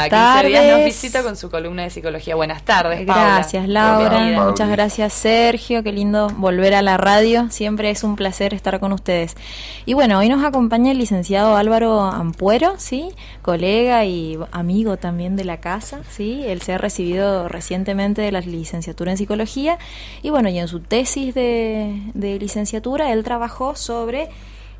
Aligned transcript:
A 0.00 0.08
15 0.08 0.48
días 0.48 0.78
nos 0.78 0.84
visita 0.84 1.22
con 1.22 1.36
su 1.36 1.50
columna 1.50 1.82
de 1.82 1.90
psicología. 1.90 2.34
Buenas 2.34 2.62
tardes, 2.62 3.04
Paula. 3.06 3.34
Gracias, 3.34 3.68
Laura. 3.68 4.44
Muchas 4.46 4.70
gracias, 4.70 5.12
Sergio. 5.12 5.82
Qué 5.82 5.92
lindo 5.92 6.28
volver 6.36 6.74
a 6.74 6.80
la 6.80 6.96
radio. 6.96 7.50
Siempre 7.50 7.90
es 7.90 8.02
un 8.02 8.16
placer 8.16 8.54
estar 8.54 8.80
con 8.80 8.92
ustedes. 8.92 9.36
Y 9.84 9.92
bueno, 9.92 10.18
hoy 10.18 10.30
nos 10.30 10.42
acompaña 10.42 10.92
el 10.92 10.98
licenciado 10.98 11.54
Álvaro 11.56 12.00
Ampuero, 12.00 12.74
¿sí? 12.78 13.10
Colega 13.42 14.06
y 14.06 14.38
amigo 14.52 14.96
también 14.96 15.36
de 15.36 15.44
la 15.44 15.60
casa, 15.60 16.00
¿sí? 16.08 16.42
Él 16.46 16.62
se 16.62 16.72
ha 16.72 16.78
recibido 16.78 17.48
recientemente 17.48 18.22
de 18.22 18.32
la 18.32 18.40
licenciatura 18.40 19.10
en 19.10 19.18
psicología. 19.18 19.78
Y 20.22 20.30
bueno, 20.30 20.48
y 20.48 20.58
en 20.58 20.68
su 20.68 20.80
tesis 20.80 21.34
de, 21.34 22.00
licenciatura, 22.14 23.12
él 23.12 23.22
trabajó 23.22 23.76
sobre 23.76 24.30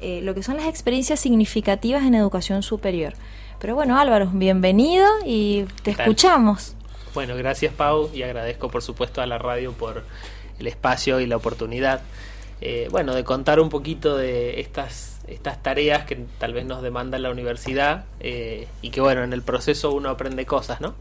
eh, 0.01 0.21
lo 0.23 0.35
que 0.35 0.43
son 0.43 0.57
las 0.57 0.67
experiencias 0.67 1.21
significativas 1.21 2.05
en 2.05 2.15
educación 2.15 2.63
superior. 2.63 3.13
Pero 3.61 3.75
bueno, 3.75 3.99
Álvaro, 3.99 4.31
bienvenido 4.33 5.07
y 5.27 5.65
te 5.83 5.91
escuchamos. 5.91 6.75
Bueno, 7.13 7.37
gracias 7.37 7.75
Pau 7.75 8.11
y 8.15 8.23
agradezco 8.23 8.71
por 8.71 8.83
supuesto 8.83 9.21
a 9.21 9.27
la 9.27 9.37
radio 9.37 9.73
por 9.73 10.03
el 10.59 10.67
espacio 10.67 11.21
y 11.21 11.27
la 11.27 11.37
oportunidad, 11.37 12.01
eh, 12.63 12.89
bueno, 12.91 13.15
de 13.15 13.23
contar 13.23 13.61
un 13.61 13.69
poquito 13.69 14.17
de 14.17 14.61
estas, 14.61 15.21
estas 15.29 15.63
tareas 15.63 16.07
que 16.07 16.17
tal 16.39 16.55
vez 16.55 16.65
nos 16.65 16.81
demanda 16.81 17.19
la 17.19 17.31
universidad 17.31 18.07
eh, 18.21 18.67
y 18.81 18.89
que 18.89 19.03
bueno, 19.03 19.25
en 19.25 19.35
el 19.35 19.43
proceso 19.43 19.93
uno 19.93 20.09
aprende 20.09 20.47
cosas, 20.47 20.81
¿no? 20.81 20.95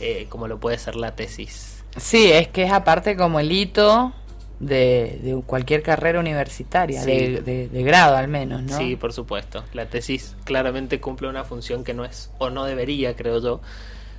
Eh, 0.00 0.26
como 0.30 0.48
lo 0.48 0.58
puede 0.58 0.78
ser 0.78 0.96
la 0.96 1.14
tesis. 1.14 1.84
Sí, 1.98 2.32
es 2.32 2.48
que 2.48 2.64
es 2.64 2.72
aparte 2.72 3.14
como 3.14 3.40
el 3.40 3.52
hito 3.52 4.14
de, 4.60 5.42
cualquier 5.46 5.82
carrera 5.82 6.20
universitaria, 6.20 7.04
de, 7.04 7.68
grado 7.84 8.16
al 8.16 8.28
menos, 8.28 8.62
¿no? 8.62 8.78
Sí, 8.78 8.96
por 8.96 9.12
supuesto. 9.12 9.64
La 9.72 9.86
tesis 9.86 10.36
claramente 10.44 11.00
cumple 11.00 11.28
una 11.28 11.44
función 11.44 11.84
que 11.84 11.94
no 11.94 12.04
es, 12.04 12.30
o 12.38 12.50
no 12.50 12.64
debería, 12.64 13.16
creo 13.16 13.40
yo, 13.40 13.60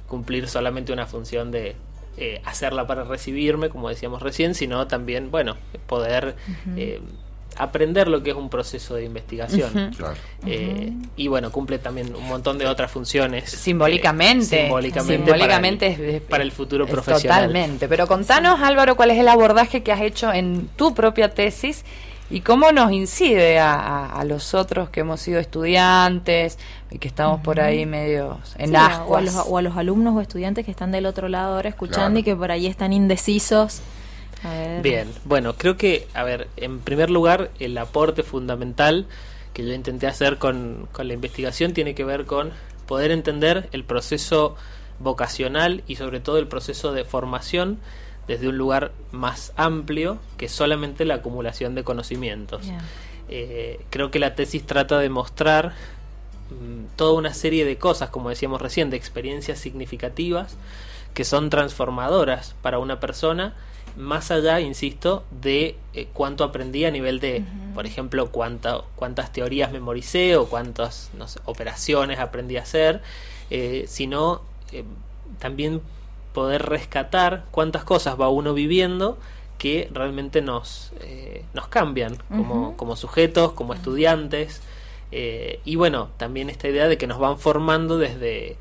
cumplir 0.07 0.47
solamente 0.47 0.93
una 0.93 1.07
función 1.07 1.51
de 1.51 1.75
eh, 2.17 2.41
hacerla 2.45 2.87
para 2.87 3.03
recibirme, 3.03 3.69
como 3.69 3.89
decíamos 3.89 4.21
recién, 4.21 4.55
sino 4.55 4.87
también, 4.87 5.31
bueno, 5.31 5.57
poder 5.87 6.35
aprender 7.57 8.07
lo 8.07 8.21
que 8.21 8.31
es 8.31 8.35
un 8.35 8.49
proceso 8.49 8.95
de 8.95 9.05
investigación. 9.05 9.91
Eh, 10.45 10.93
y 11.15 11.27
bueno, 11.27 11.51
cumple 11.51 11.79
también 11.79 12.13
un 12.15 12.27
montón 12.27 12.57
de 12.57 12.67
otras 12.67 12.91
funciones. 12.91 13.49
Simbólicamente. 13.49 14.67
Eh, 14.67 15.01
simbólicamente, 15.01 16.21
para, 16.29 16.43
el, 16.43 16.51
futuro 16.51 16.85
profesional. 16.85 17.47
Totalmente. 17.47 17.87
Pero 17.87 18.07
contanos, 18.07 18.61
Álvaro, 18.61 18.95
cuál 18.95 19.11
es 19.11 19.19
el 19.19 19.27
abordaje 19.27 19.83
que 19.83 19.91
has 19.91 20.01
hecho 20.01 20.31
en 20.33 20.67
tu 20.75 20.93
propia 20.93 21.33
tesis 21.33 21.83
y 22.29 22.41
cómo 22.41 22.71
nos 22.71 22.91
incide 22.91 23.59
a, 23.59 24.23
los 24.25 24.53
otros 24.53 24.89
que 24.89 25.01
hemos 25.01 25.21
sido 25.21 25.39
estudiantes 25.39 26.57
y 26.89 26.97
que 26.97 27.07
estamos 27.07 27.41
por 27.41 27.59
ahí 27.59 27.85
medio 27.85 28.39
en 28.57 28.71
sí, 28.71 28.75
o, 29.07 29.15
a 29.15 29.21
los, 29.21 29.35
o 29.35 29.57
a 29.57 29.61
los 29.61 29.77
alumnos 29.77 30.15
o 30.15 30.21
estudiantes 30.21 30.65
que 30.65 30.71
están 30.71 30.91
del 30.91 31.05
otro 31.05 31.29
lado 31.29 31.55
ahora 31.55 31.69
escuchando 31.69 32.19
y 32.19 32.23
que 32.23 32.35
por 32.35 32.51
ahí 32.51 32.65
están 32.65 32.93
indecisos 32.93 33.81
Bien, 34.81 35.11
bueno, 35.23 35.55
creo 35.55 35.77
que, 35.77 36.07
a 36.13 36.23
ver, 36.23 36.47
en 36.57 36.79
primer 36.79 37.09
lugar, 37.09 37.51
el 37.59 37.77
aporte 37.77 38.23
fundamental 38.23 39.07
que 39.53 39.65
yo 39.65 39.73
intenté 39.73 40.07
hacer 40.07 40.37
con, 40.37 40.87
con 40.91 41.07
la 41.07 41.13
investigación 41.13 41.73
tiene 41.73 41.95
que 41.95 42.03
ver 42.03 42.25
con 42.25 42.51
poder 42.85 43.11
entender 43.11 43.69
el 43.71 43.83
proceso 43.83 44.55
vocacional 44.99 45.83
y 45.87 45.95
sobre 45.95 46.19
todo 46.19 46.37
el 46.37 46.47
proceso 46.47 46.93
de 46.93 47.03
formación 47.03 47.79
desde 48.27 48.47
un 48.47 48.57
lugar 48.57 48.91
más 49.11 49.53
amplio 49.55 50.19
que 50.37 50.49
solamente 50.49 51.05
la 51.05 51.15
acumulación 51.15 51.75
de 51.75 51.83
conocimientos. 51.83 52.65
Eh, 53.27 53.79
creo 53.89 54.11
que 54.11 54.19
la 54.19 54.35
tesis 54.35 54.65
trata 54.65 54.99
de 54.99 55.09
mostrar 55.09 55.73
mm, 56.49 56.95
toda 56.95 57.13
una 57.13 57.33
serie 57.33 57.65
de 57.65 57.77
cosas, 57.77 58.09
como 58.09 58.29
decíamos 58.29 58.61
recién, 58.61 58.89
de 58.89 58.97
experiencias 58.97 59.59
significativas 59.59 60.57
que 61.13 61.23
son 61.23 61.49
transformadoras 61.49 62.55
para 62.61 62.79
una 62.79 62.99
persona 62.99 63.53
más 63.95 64.31
allá, 64.31 64.59
insisto, 64.59 65.23
de 65.31 65.77
eh, 65.93 66.07
cuánto 66.13 66.43
aprendí 66.43 66.85
a 66.85 66.91
nivel 66.91 67.19
de, 67.19 67.43
por 67.73 67.85
ejemplo, 67.85 68.29
cuántas 68.31 69.31
teorías 69.31 69.71
memoricé 69.71 70.35
o 70.35 70.47
cuántas 70.47 71.11
operaciones 71.45 72.19
aprendí 72.19 72.57
a 72.57 72.61
hacer, 72.61 73.01
eh, 73.49 73.85
sino 73.87 74.41
eh, 74.71 74.83
también 75.39 75.81
poder 76.33 76.63
rescatar 76.63 77.45
cuántas 77.51 77.85
cosas 77.85 78.19
va 78.19 78.27
uno 78.27 78.53
viviendo 78.53 79.17
que 79.57 79.89
realmente 79.93 80.41
nos, 80.41 80.91
nos 81.53 81.69
cambian 81.69 82.17
como, 82.27 82.75
como 82.75 82.97
sujetos, 82.97 83.53
como 83.53 83.73
estudiantes. 83.73 84.61
y 85.11 85.75
bueno, 85.77 86.09
también 86.17 86.49
esta 86.49 86.67
idea 86.67 86.89
de 86.89 86.97
que 86.97 87.07
nos 87.07 87.19
van 87.19 87.39
formando 87.39 87.97
desde 87.97 88.57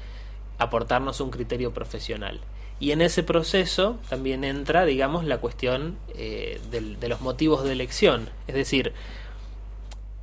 aportarnos 0.59 1.21
un 1.21 1.31
criterio 1.31 1.73
profesional. 1.73 2.41
Y 2.81 2.91
en 2.93 3.01
ese 3.01 3.23
proceso 3.23 3.99
también 4.09 4.45
entra, 4.45 4.85
digamos, 4.85 5.25
la 5.25 5.39
cuestión 5.39 5.97
eh, 6.17 6.61
de 6.71 7.09
los 7.09 7.21
motivos 7.21 7.65
de 7.65 7.73
elección. 7.73 8.29
Es 8.47 8.55
decir, 8.55 8.93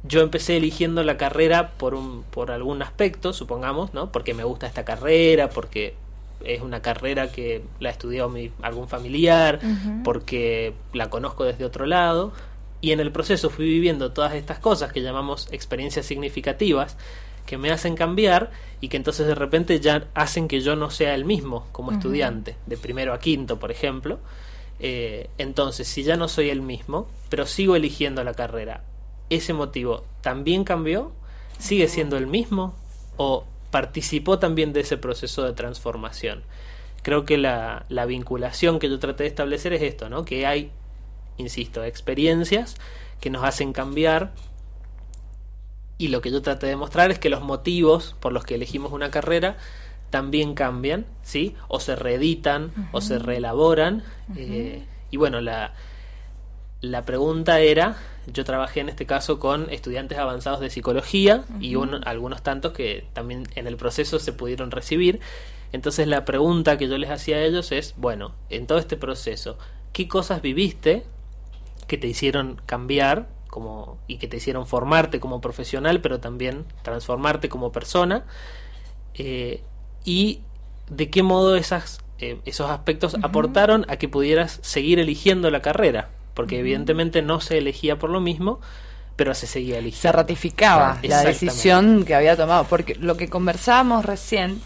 yo 0.04 0.22
empecé 0.22 0.58
eligiendo 0.58 1.04
la 1.04 1.18
carrera 1.18 1.72
por, 1.78 1.94
un, 1.94 2.24
por 2.24 2.52
algún 2.52 2.82
aspecto, 2.82 3.34
supongamos, 3.34 3.94
¿no? 3.94 4.12
Porque 4.12 4.34
me 4.34 4.44
gusta 4.44 4.68
esta 4.68 4.84
carrera, 4.84 5.50
porque 5.50 5.94
es 6.44 6.62
una 6.62 6.82
carrera 6.82 7.32
que 7.32 7.64
la 7.80 7.92
estudió 7.92 8.28
mi, 8.28 8.52
algún 8.64 8.88
familiar, 8.88 9.60
porque 10.04 10.74
la 10.94 11.10
conozco 11.10 11.44
desde 11.44 11.66
otro 11.66 11.86
lado. 11.86 12.34
Y 12.82 12.94
en 12.94 13.00
el 13.00 13.12
proceso 13.12 13.52
fui 13.52 13.66
viviendo 13.66 14.12
todas 14.12 14.34
estas 14.34 14.58
cosas 14.58 14.92
que 14.92 15.02
llamamos 15.02 15.48
experiencias 15.52 16.08
significativas, 16.08 16.98
que 17.46 17.58
me 17.58 17.72
hacen 17.72 17.96
cambiar 17.96 18.52
y 18.80 18.90
que 18.90 18.98
entonces 18.98 19.28
de 19.28 19.36
repente 19.36 19.80
ya 19.80 20.08
hacen 20.14 20.48
que 20.48 20.62
yo 20.62 20.76
no 20.76 20.90
sea 20.90 21.14
el 21.16 21.26
mismo 21.26 21.68
como 21.72 21.92
estudiante, 21.92 22.56
de 22.66 22.78
primero 22.78 23.14
a 23.14 23.20
quinto, 23.20 23.60
por 23.60 23.72
ejemplo. 23.72 24.20
Eh, 24.80 25.30
entonces, 25.38 25.88
si 25.88 26.04
ya 26.04 26.18
no 26.18 26.28
soy 26.28 26.50
el 26.50 26.62
mismo, 26.62 27.08
pero 27.30 27.46
sigo 27.46 27.76
eligiendo 27.76 28.24
la 28.24 28.34
carrera, 28.34 28.84
¿ese 29.30 29.54
motivo 29.54 30.04
también 30.22 30.64
cambió? 30.64 31.12
¿Sigue 31.60 31.88
siendo 31.88 32.18
el 32.18 32.26
mismo? 32.26 32.74
¿O 33.18 33.46
participó 33.70 34.40
también 34.40 34.74
de 34.74 34.80
ese 34.80 34.98
proceso 34.98 35.44
de 35.44 35.54
transformación? 35.54 36.42
Creo 37.04 37.26
que 37.26 37.38
la, 37.38 37.86
la 37.90 38.06
vinculación 38.06 38.80
que 38.80 38.90
yo 38.90 38.98
traté 38.98 39.24
de 39.24 39.30
establecer 39.30 39.74
es 39.74 39.84
esto, 39.84 40.10
¿no? 40.10 40.26
Que 40.26 40.48
hay, 40.48 40.72
insisto, 41.38 41.84
experiencias 41.84 42.78
que 43.20 43.30
nos 43.30 43.44
hacen 43.44 43.74
cambiar 43.74 44.34
y 46.02 46.08
lo 46.08 46.22
que 46.22 46.32
yo 46.32 46.42
traté 46.42 46.66
de 46.66 46.76
mostrar 46.76 47.12
es 47.12 47.20
que 47.20 47.30
los 47.30 47.42
motivos 47.42 48.16
por 48.20 48.34
los 48.34 48.44
que 48.44 48.56
elegimos 48.56 48.92
una 48.92 49.12
carrera 49.12 49.58
también 50.10 50.56
cambian, 50.56 51.06
¿sí? 51.22 51.56
O 51.68 51.80
se 51.80 51.96
reeditan 51.96 52.72
o 52.92 53.02
se 53.02 53.20
reelaboran. 53.20 54.04
Eh, 54.36 54.84
y 55.12 55.18
bueno, 55.18 55.42
la, 55.42 55.76
la 56.82 57.06
pregunta 57.06 57.60
era, 57.60 57.98
yo 58.26 58.44
trabajé 58.44 58.80
en 58.80 58.90
este 58.90 59.06
caso 59.06 59.38
con 59.38 59.70
estudiantes 59.70 60.18
avanzados 60.18 60.60
de 60.60 60.72
psicología 60.72 61.44
y 61.60 61.76
algunos 62.04 62.42
tantos 62.42 62.74
que 62.74 63.06
también 63.14 63.44
en 63.54 63.68
el 63.68 63.78
proceso 63.78 64.18
se 64.18 64.34
pudieron 64.34 64.72
recibir. 64.72 65.20
Entonces 65.72 66.08
la 66.08 66.26
pregunta 66.26 66.80
que 66.80 66.88
yo 66.88 66.98
les 66.98 67.12
hacía 67.12 67.36
a 67.36 67.42
ellos 67.42 67.72
es, 67.72 67.94
bueno, 67.96 68.34
en 68.50 68.66
todo 68.66 68.80
este 68.80 68.98
proceso, 68.98 69.60
¿qué 69.94 70.08
cosas 70.08 70.42
viviste 70.42 71.04
que 71.86 72.00
te 72.00 72.08
hicieron 72.08 72.60
cambiar 72.66 73.28
como, 73.52 74.00
y 74.08 74.18
que 74.18 74.28
te 74.28 74.38
hicieron 74.38 74.66
formarte 74.66 75.20
como 75.20 75.42
profesional, 75.42 76.02
pero 76.02 76.20
también 76.20 76.66
transformarte 76.82 77.50
como 77.50 77.72
persona. 77.72 78.24
Eh, 79.14 79.62
y 80.06 80.40
de 80.90 81.10
qué 81.12 81.22
modo 81.22 81.56
esas, 81.58 82.00
eh, 82.18 82.40
esos 82.46 82.72
aspectos 82.72 83.18
aportaron 83.22 83.86
a 83.90 83.98
que 83.98 84.08
pudieras 84.08 84.60
seguir 84.64 85.00
eligiendo 85.00 85.52
la 85.52 85.62
carrera, 85.62 86.10
porque 86.34 86.60
evidentemente 86.60 87.22
no 87.22 87.42
se 87.42 87.58
elegía 87.58 88.00
por 88.00 88.10
lo 88.10 88.22
mismo, 88.22 88.62
pero 89.18 89.36
se 89.36 89.48
seguía 89.48 89.80
eligiendo. 89.80 90.02
Se 90.02 90.12
ratificaba 90.14 90.98
la 91.04 91.22
decisión 91.22 92.06
que 92.06 92.16
había 92.16 92.38
tomado, 92.38 92.64
porque 92.64 92.96
lo 92.96 93.18
que 93.18 93.28
conversábamos 93.28 94.06
recién 94.06 94.62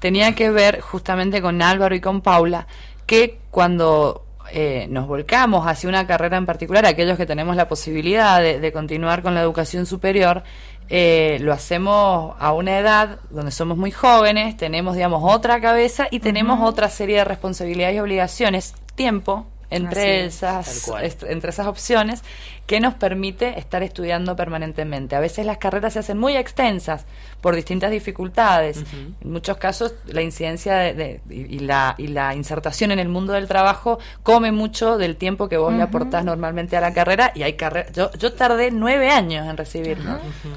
tenía 0.00 0.34
que 0.34 0.50
ver 0.50 0.82
justamente 0.82 1.40
con 1.40 1.62
Álvaro 1.62 1.94
y 1.94 2.00
con 2.02 2.20
Paula, 2.20 2.66
que 3.06 3.40
cuando 3.50 4.27
eh, 4.52 4.86
nos 4.90 5.06
volcamos 5.06 5.66
hacia 5.66 5.88
una 5.88 6.06
carrera 6.06 6.36
en 6.36 6.46
particular, 6.46 6.86
aquellos 6.86 7.16
que 7.16 7.26
tenemos 7.26 7.56
la 7.56 7.68
posibilidad 7.68 8.40
de, 8.40 8.72
continuar 8.72 9.22
con 9.22 9.34
la 9.34 9.42
educación 9.42 9.86
superior, 9.86 10.42
eh, 10.88 11.38
lo 11.40 11.52
hacemos 11.52 12.34
a 12.38 12.52
una 12.52 12.78
edad 12.78 13.18
donde 13.30 13.50
somos 13.50 13.76
muy 13.76 13.90
jóvenes, 13.90 14.56
tenemos, 14.56 14.94
digamos, 14.94 15.22
otra 15.24 15.60
cabeza 15.60 16.08
y 16.10 16.20
tenemos 16.20 16.60
otra 16.66 16.88
serie 16.88 17.18
de 17.18 17.24
responsabilidades 17.24 17.96
y 17.96 18.00
obligaciones, 18.00 18.74
tiempo 18.94 19.46
entre 19.70 20.24
esas, 20.24 20.90
entre 21.22 21.50
esas 21.50 21.66
opciones 21.66 22.22
que 22.66 22.80
nos 22.80 22.94
permite 22.94 23.58
estar 23.58 23.82
estudiando 23.82 24.36
permanentemente. 24.36 25.16
A 25.16 25.20
veces 25.20 25.46
las 25.46 25.56
carreras 25.56 25.94
se 25.94 26.00
hacen 26.00 26.18
muy 26.18 26.36
extensas 26.36 27.06
por 27.40 27.54
distintas 27.54 27.90
dificultades. 27.90 28.84
En 29.22 29.32
muchos 29.32 29.56
casos 29.56 29.94
la 30.06 30.20
incidencia 30.20 30.76
de, 30.76 31.22
y, 31.30 31.60
la, 31.60 31.94
y 31.96 32.08
la 32.08 32.34
insertación 32.34 32.90
en 32.90 32.98
el 32.98 33.08
mundo 33.08 33.32
del 33.32 33.48
trabajo 33.48 33.98
come 34.22 34.52
mucho 34.52 34.98
del 34.98 35.16
tiempo 35.16 35.48
que 35.48 35.56
vos 35.56 35.72
le 35.72 35.82
aportás 35.82 36.24
normalmente 36.24 36.76
a 36.76 36.82
la 36.82 36.92
carrera 36.92 37.32
y 37.34 37.42
hay 37.42 37.54
carreras... 37.54 37.92
Yo, 37.92 38.10
yo 38.12 38.34
tardé 38.34 38.70
nueve 38.70 39.10
años 39.10 39.48
en 39.48 39.56
recibir 39.56 39.98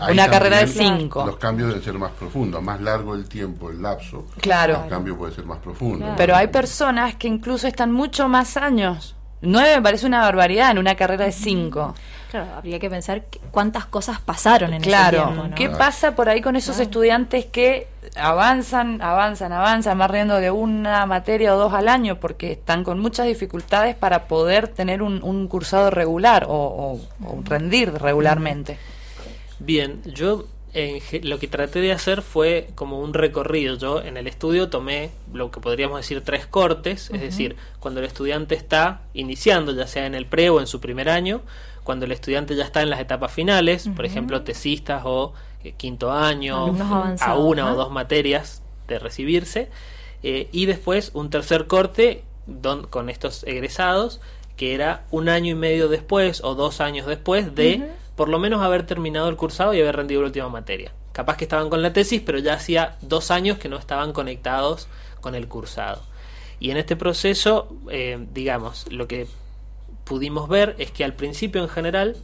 una 0.09 0.29
carrera 0.29 0.59
de 0.59 0.67
cinco. 0.67 1.25
Los 1.25 1.37
cambios 1.37 1.69
deben 1.69 1.83
ser 1.83 1.93
más 1.93 2.11
profundos, 2.11 2.61
más 2.61 2.81
largo 2.81 3.15
el 3.15 3.25
tiempo, 3.29 3.69
el 3.69 3.81
lapso. 3.81 4.25
Claro. 4.41 4.81
El 4.83 4.89
cambio 4.89 5.17
puede 5.17 5.33
ser 5.33 5.45
más 5.45 5.59
profundo. 5.59 6.13
Pero 6.17 6.35
hay 6.35 6.47
personas 6.47 7.15
que 7.15 7.29
incluso 7.29 7.67
están 7.67 7.93
mucho 7.93 8.27
más 8.27 8.57
años 8.57 9.00
Nueve 9.41 9.75
me 9.75 9.81
parece 9.81 10.05
una 10.05 10.21
barbaridad 10.21 10.71
en 10.71 10.77
una 10.77 10.95
carrera 10.95 11.25
de 11.25 11.31
cinco. 11.31 11.95
Claro, 12.29 12.53
habría 12.55 12.79
que 12.79 12.89
pensar 12.89 13.23
cuántas 13.51 13.85
cosas 13.85 14.21
pasaron 14.21 14.73
en 14.73 14.81
claro. 14.81 15.17
ese 15.17 15.33
tiempo. 15.33 15.55
¿Qué 15.55 15.69
pasa 15.69 16.15
por 16.15 16.29
ahí 16.29 16.41
con 16.41 16.55
esos 16.55 16.79
estudiantes 16.79 17.45
que 17.45 17.87
avanzan, 18.15 19.01
avanzan, 19.01 19.51
avanzan, 19.51 19.97
más 19.97 20.09
riendo 20.09 20.35
de 20.37 20.51
una 20.51 21.05
materia 21.05 21.53
o 21.55 21.57
dos 21.57 21.73
al 21.73 21.89
año 21.89 22.19
porque 22.19 22.53
están 22.53 22.83
con 22.83 22.99
muchas 22.99 23.25
dificultades 23.25 23.95
para 23.95 24.27
poder 24.27 24.67
tener 24.67 25.01
un, 25.01 25.47
cursado 25.47 25.89
regular 25.89 26.45
o 26.47 26.99
rendir 27.43 27.91
regularmente? 27.93 28.77
Bien, 29.59 30.01
yo 30.05 30.45
lo 31.23 31.39
que 31.39 31.47
traté 31.47 31.81
de 31.81 31.91
hacer 31.91 32.21
fue 32.21 32.69
como 32.75 32.99
un 32.99 33.13
recorrido. 33.13 33.77
Yo 33.77 34.01
en 34.01 34.17
el 34.17 34.27
estudio 34.27 34.69
tomé 34.69 35.11
lo 35.33 35.51
que 35.51 35.59
podríamos 35.59 35.97
decir 35.97 36.21
tres 36.23 36.45
cortes, 36.45 37.09
es 37.11 37.21
decir, 37.21 37.55
cuando 37.79 37.99
el 37.99 38.05
estudiante 38.05 38.55
está 38.55 39.01
iniciando, 39.13 39.73
ya 39.73 39.87
sea 39.87 40.05
en 40.05 40.15
el 40.15 40.25
pre 40.25 40.49
o 40.49 40.59
en 40.59 40.67
su 40.67 40.79
primer 40.79 41.09
año, 41.09 41.41
cuando 41.83 42.05
el 42.05 42.11
estudiante 42.11 42.55
ya 42.55 42.63
está 42.63 42.81
en 42.81 42.89
las 42.89 42.99
etapas 42.99 43.31
finales, 43.31 43.89
por 43.95 44.05
ejemplo, 44.05 44.43
tesistas 44.43 45.01
o 45.05 45.33
eh, 45.63 45.73
quinto 45.75 46.11
año, 46.11 46.67
a 47.19 47.37
una 47.37 47.73
o 47.73 47.75
dos 47.75 47.91
materias 47.91 48.61
de 48.87 48.99
recibirse, 48.99 49.69
eh, 50.23 50.47
y 50.51 50.67
después 50.67 51.11
un 51.13 51.29
tercer 51.29 51.67
corte 51.67 52.23
con 52.89 53.09
estos 53.09 53.43
egresados, 53.43 54.21
que 54.55 54.73
era 54.73 55.05
un 55.11 55.29
año 55.29 55.51
y 55.51 55.55
medio 55.55 55.87
después 55.87 56.41
o 56.43 56.55
dos 56.55 56.81
años 56.81 57.07
después 57.07 57.55
de 57.55 57.91
por 58.15 58.29
lo 58.29 58.39
menos 58.39 58.61
haber 58.61 58.85
terminado 58.85 59.29
el 59.29 59.35
cursado 59.35 59.73
y 59.73 59.81
haber 59.81 59.95
rendido 59.95 60.21
la 60.21 60.27
última 60.27 60.49
materia. 60.49 60.91
Capaz 61.11 61.37
que 61.37 61.45
estaban 61.45 61.69
con 61.69 61.81
la 61.81 61.93
tesis, 61.93 62.21
pero 62.25 62.39
ya 62.39 62.53
hacía 62.53 62.97
dos 63.01 63.31
años 63.31 63.57
que 63.57 63.69
no 63.69 63.77
estaban 63.77 64.13
conectados 64.13 64.87
con 65.19 65.35
el 65.35 65.47
cursado. 65.47 66.01
Y 66.59 66.71
en 66.71 66.77
este 66.77 66.95
proceso, 66.95 67.75
eh, 67.89 68.23
digamos, 68.33 68.85
lo 68.91 69.07
que 69.07 69.27
pudimos 70.03 70.47
ver 70.47 70.75
es 70.77 70.91
que 70.91 71.03
al 71.03 71.13
principio 71.13 71.61
en 71.61 71.69
general, 71.69 72.17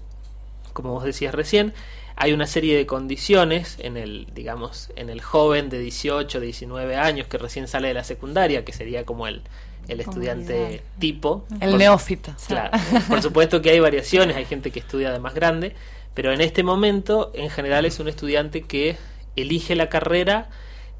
como 0.74 0.92
vos 0.92 1.04
decías 1.04 1.34
recién, 1.34 1.74
hay 2.16 2.34
una 2.34 2.48
serie 2.48 2.76
de 2.76 2.86
condiciones 2.86 3.78
en 3.80 3.96
el, 3.96 4.28
digamos, 4.34 4.92
en 4.96 5.10
el 5.10 5.22
joven 5.22 5.70
de 5.70 5.80
18, 5.80 6.40
19 6.40 6.96
años 6.96 7.28
que 7.28 7.38
recién 7.38 7.68
sale 7.68 7.90
de 7.90 7.94
la 7.94 8.04
secundaria, 8.04 8.66
que 8.66 8.74
sería 8.74 9.06
como 9.06 9.28
el, 9.28 9.42
el 9.88 10.00
estudiante 10.00 10.84
tipo. 11.00 11.46
El 11.60 11.78
neófito. 11.78 12.34
Claro. 12.48 12.78
Por 13.08 13.22
supuesto 13.22 13.62
que 13.62 13.72
hay 13.72 13.80
variaciones, 13.80 14.36
hay 14.36 14.46
gente 14.46 14.72
que 14.72 14.80
estudia 14.80 15.12
de 15.12 15.20
más 15.20 15.34
grande, 15.34 15.76
pero 16.14 16.34
en 16.34 16.42
este 16.42 16.64
momento, 16.64 17.32
en 17.34 17.50
general, 17.50 17.86
es 17.86 18.00
un 18.00 18.08
estudiante 18.08 18.64
que 18.64 18.98
elige 19.36 19.76
la 19.76 19.90
carrera. 19.90 20.50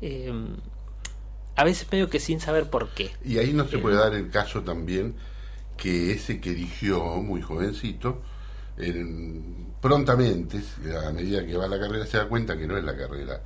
Eh, 0.02 0.32
a 1.56 1.64
veces 1.64 1.88
medio 1.92 2.10
que 2.10 2.20
sin 2.20 2.40
saber 2.40 2.70
por 2.70 2.90
qué. 2.90 3.12
Y 3.26 3.40
ahí 3.40 3.52
no 3.52 3.68
se 3.68 3.80
puede 3.80 3.96
dar 3.96 4.14
el 4.14 4.30
caso 4.30 4.62
también 4.62 5.16
que 5.76 6.12
ese 6.12 6.40
que 6.40 6.52
eligió 6.52 7.04
muy 7.04 7.42
jovencito, 7.42 8.22
prontamente, 9.82 10.62
a 11.04 11.12
medida 11.12 11.46
que 11.46 11.58
va 11.58 11.68
la 11.68 11.80
carrera, 11.80 12.06
se 12.06 12.18
da 12.18 12.28
cuenta 12.28 12.56
que 12.58 12.68
no 12.68 12.78
es 12.78 12.84
la 12.84 12.96
carrera 12.96 13.42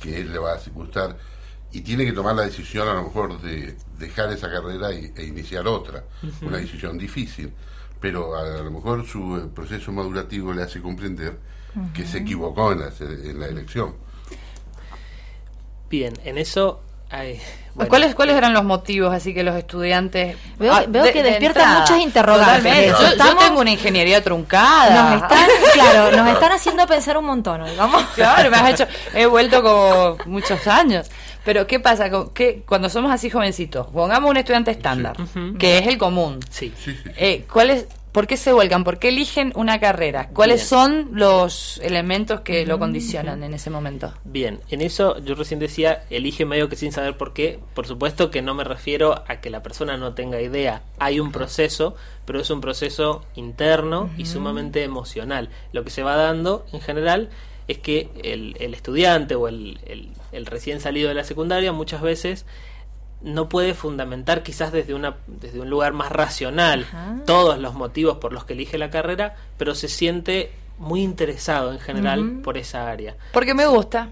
que 0.00 0.20
él 0.20 0.32
le 0.32 0.38
va 0.38 0.52
a 0.52 0.60
gustar 0.74 1.16
y 1.76 1.82
tiene 1.82 2.06
que 2.06 2.12
tomar 2.12 2.34
la 2.34 2.44
decisión 2.44 2.88
a 2.88 2.94
lo 2.94 3.04
mejor 3.04 3.38
de 3.42 3.76
dejar 3.98 4.32
esa 4.32 4.50
carrera 4.50 4.92
e 4.92 5.24
iniciar 5.24 5.66
otra, 5.66 6.04
una 6.40 6.56
decisión 6.56 6.96
difícil, 6.96 7.52
pero 8.00 8.34
a, 8.34 8.62
lo 8.62 8.70
mejor 8.70 9.06
su 9.06 9.36
eh, 9.36 9.42
proceso 9.54 9.92
madurativo 9.92 10.54
le 10.54 10.62
hace 10.62 10.80
comprender 10.80 11.38
que 11.92 12.06
se 12.06 12.18
equivocó 12.18 12.72
en 12.72 12.80
la, 12.80 12.90
en 12.98 13.38
la 13.38 13.46
elección. 13.48 13.94
Bien, 15.90 16.14
en 16.24 16.38
eso 16.38 16.80
¿Cuáles, 17.88 18.14
¿Cuáles 18.14 18.36
eran 18.36 18.52
los 18.52 18.64
motivos 18.64 19.14
así 19.14 19.32
que 19.32 19.44
los 19.44 19.54
estudiantes... 19.54 20.36
Veo, 20.58 20.72
ah, 20.72 20.84
que 21.12 21.22
despiertan 21.22 21.80
muchas 21.80 22.00
interrogantes. 22.00 22.94
Yo, 22.98 23.38
tengo 23.38 23.60
una 23.60 23.70
ingeniería 23.70 24.24
truncada. 24.24 25.12
Nos 25.12 25.22
están, 25.22 25.48
claro, 25.74 26.16
nos 26.16 26.28
están 26.28 26.52
haciendo 26.52 26.86
pensar 26.86 27.16
un 27.18 27.26
montón 27.26 27.64
digamos. 27.64 28.02
Claro, 28.14 28.50
me 28.50 28.56
has 28.56 28.70
hecho... 28.70 28.86
He 29.14 29.26
vuelto 29.26 29.62
como 29.62 30.16
muchos 30.26 30.66
años. 30.66 31.08
Pero 31.46 31.66
¿qué 31.68 31.78
pasa? 31.80 32.10
que 32.34 32.64
Cuando 32.66 32.90
somos 32.90 33.12
así 33.12 33.30
jovencitos, 33.30 33.86
pongamos 33.86 34.28
un 34.28 34.36
estudiante 34.36 34.72
estándar, 34.72 35.16
que 35.58 35.78
es 35.78 35.86
el 35.86 35.96
común. 35.96 36.40
Sí. 36.50 36.74
Eh, 37.16 37.44
¿Cuál 37.50 37.70
es 37.70 37.86
¿Por 38.16 38.26
qué 38.26 38.38
se 38.38 38.50
vuelcan? 38.50 38.82
¿Por 38.82 38.98
qué 38.98 39.10
eligen 39.10 39.52
una 39.56 39.78
carrera? 39.78 40.30
¿Cuáles 40.32 40.62
son 40.62 41.10
los 41.12 41.78
elementos 41.84 42.40
que 42.40 42.64
lo 42.64 42.78
condicionan 42.78 43.44
en 43.44 43.52
ese 43.52 43.68
momento? 43.68 44.14
Bien, 44.24 44.60
en 44.70 44.80
eso 44.80 45.18
yo 45.18 45.34
recién 45.34 45.60
decía, 45.60 46.02
elige 46.08 46.46
medio 46.46 46.70
que 46.70 46.76
sin 46.76 46.92
saber 46.92 47.18
por 47.18 47.34
qué. 47.34 47.60
Por 47.74 47.86
supuesto 47.86 48.30
que 48.30 48.40
no 48.40 48.54
me 48.54 48.64
refiero 48.64 49.22
a 49.28 49.42
que 49.42 49.50
la 49.50 49.62
persona 49.62 49.98
no 49.98 50.14
tenga 50.14 50.40
idea. 50.40 50.80
Hay 50.98 51.20
un 51.20 51.30
proceso, 51.30 51.94
pero 52.24 52.40
es 52.40 52.48
un 52.48 52.62
proceso 52.62 53.22
interno 53.34 54.08
y 54.16 54.24
sumamente 54.24 54.82
emocional. 54.82 55.50
Lo 55.72 55.84
que 55.84 55.90
se 55.90 56.02
va 56.02 56.16
dando 56.16 56.64
en 56.72 56.80
general 56.80 57.28
es 57.68 57.78
que 57.78 58.08
el, 58.22 58.56
estudiante 58.74 59.34
o 59.34 59.48
el, 59.48 59.78
el 60.32 60.46
recién 60.46 60.80
salido 60.80 61.08
de 61.08 61.14
la 61.14 61.24
secundaria 61.24 61.72
muchas 61.72 62.02
veces 62.02 62.46
no 63.22 63.48
puede 63.48 63.74
fundamentar 63.74 64.42
quizás 64.42 64.72
desde, 64.72 64.94
una, 64.94 65.16
desde 65.26 65.60
un 65.60 65.70
lugar 65.70 65.92
más 65.92 66.12
racional 66.12 66.86
todos 67.24 67.58
los 67.58 67.74
motivos 67.74 68.18
por 68.18 68.32
los 68.32 68.44
que 68.44 68.52
elige 68.52 68.78
la 68.78 68.90
carrera, 68.90 69.36
pero 69.56 69.74
se 69.74 69.88
siente 69.88 70.52
muy 70.78 71.02
interesado 71.02 71.72
en 71.72 71.80
general 71.80 72.40
por 72.42 72.58
esa 72.58 72.90
área. 72.90 73.16
Porque 73.32 73.54
me 73.54 73.66
gusta. 73.66 74.10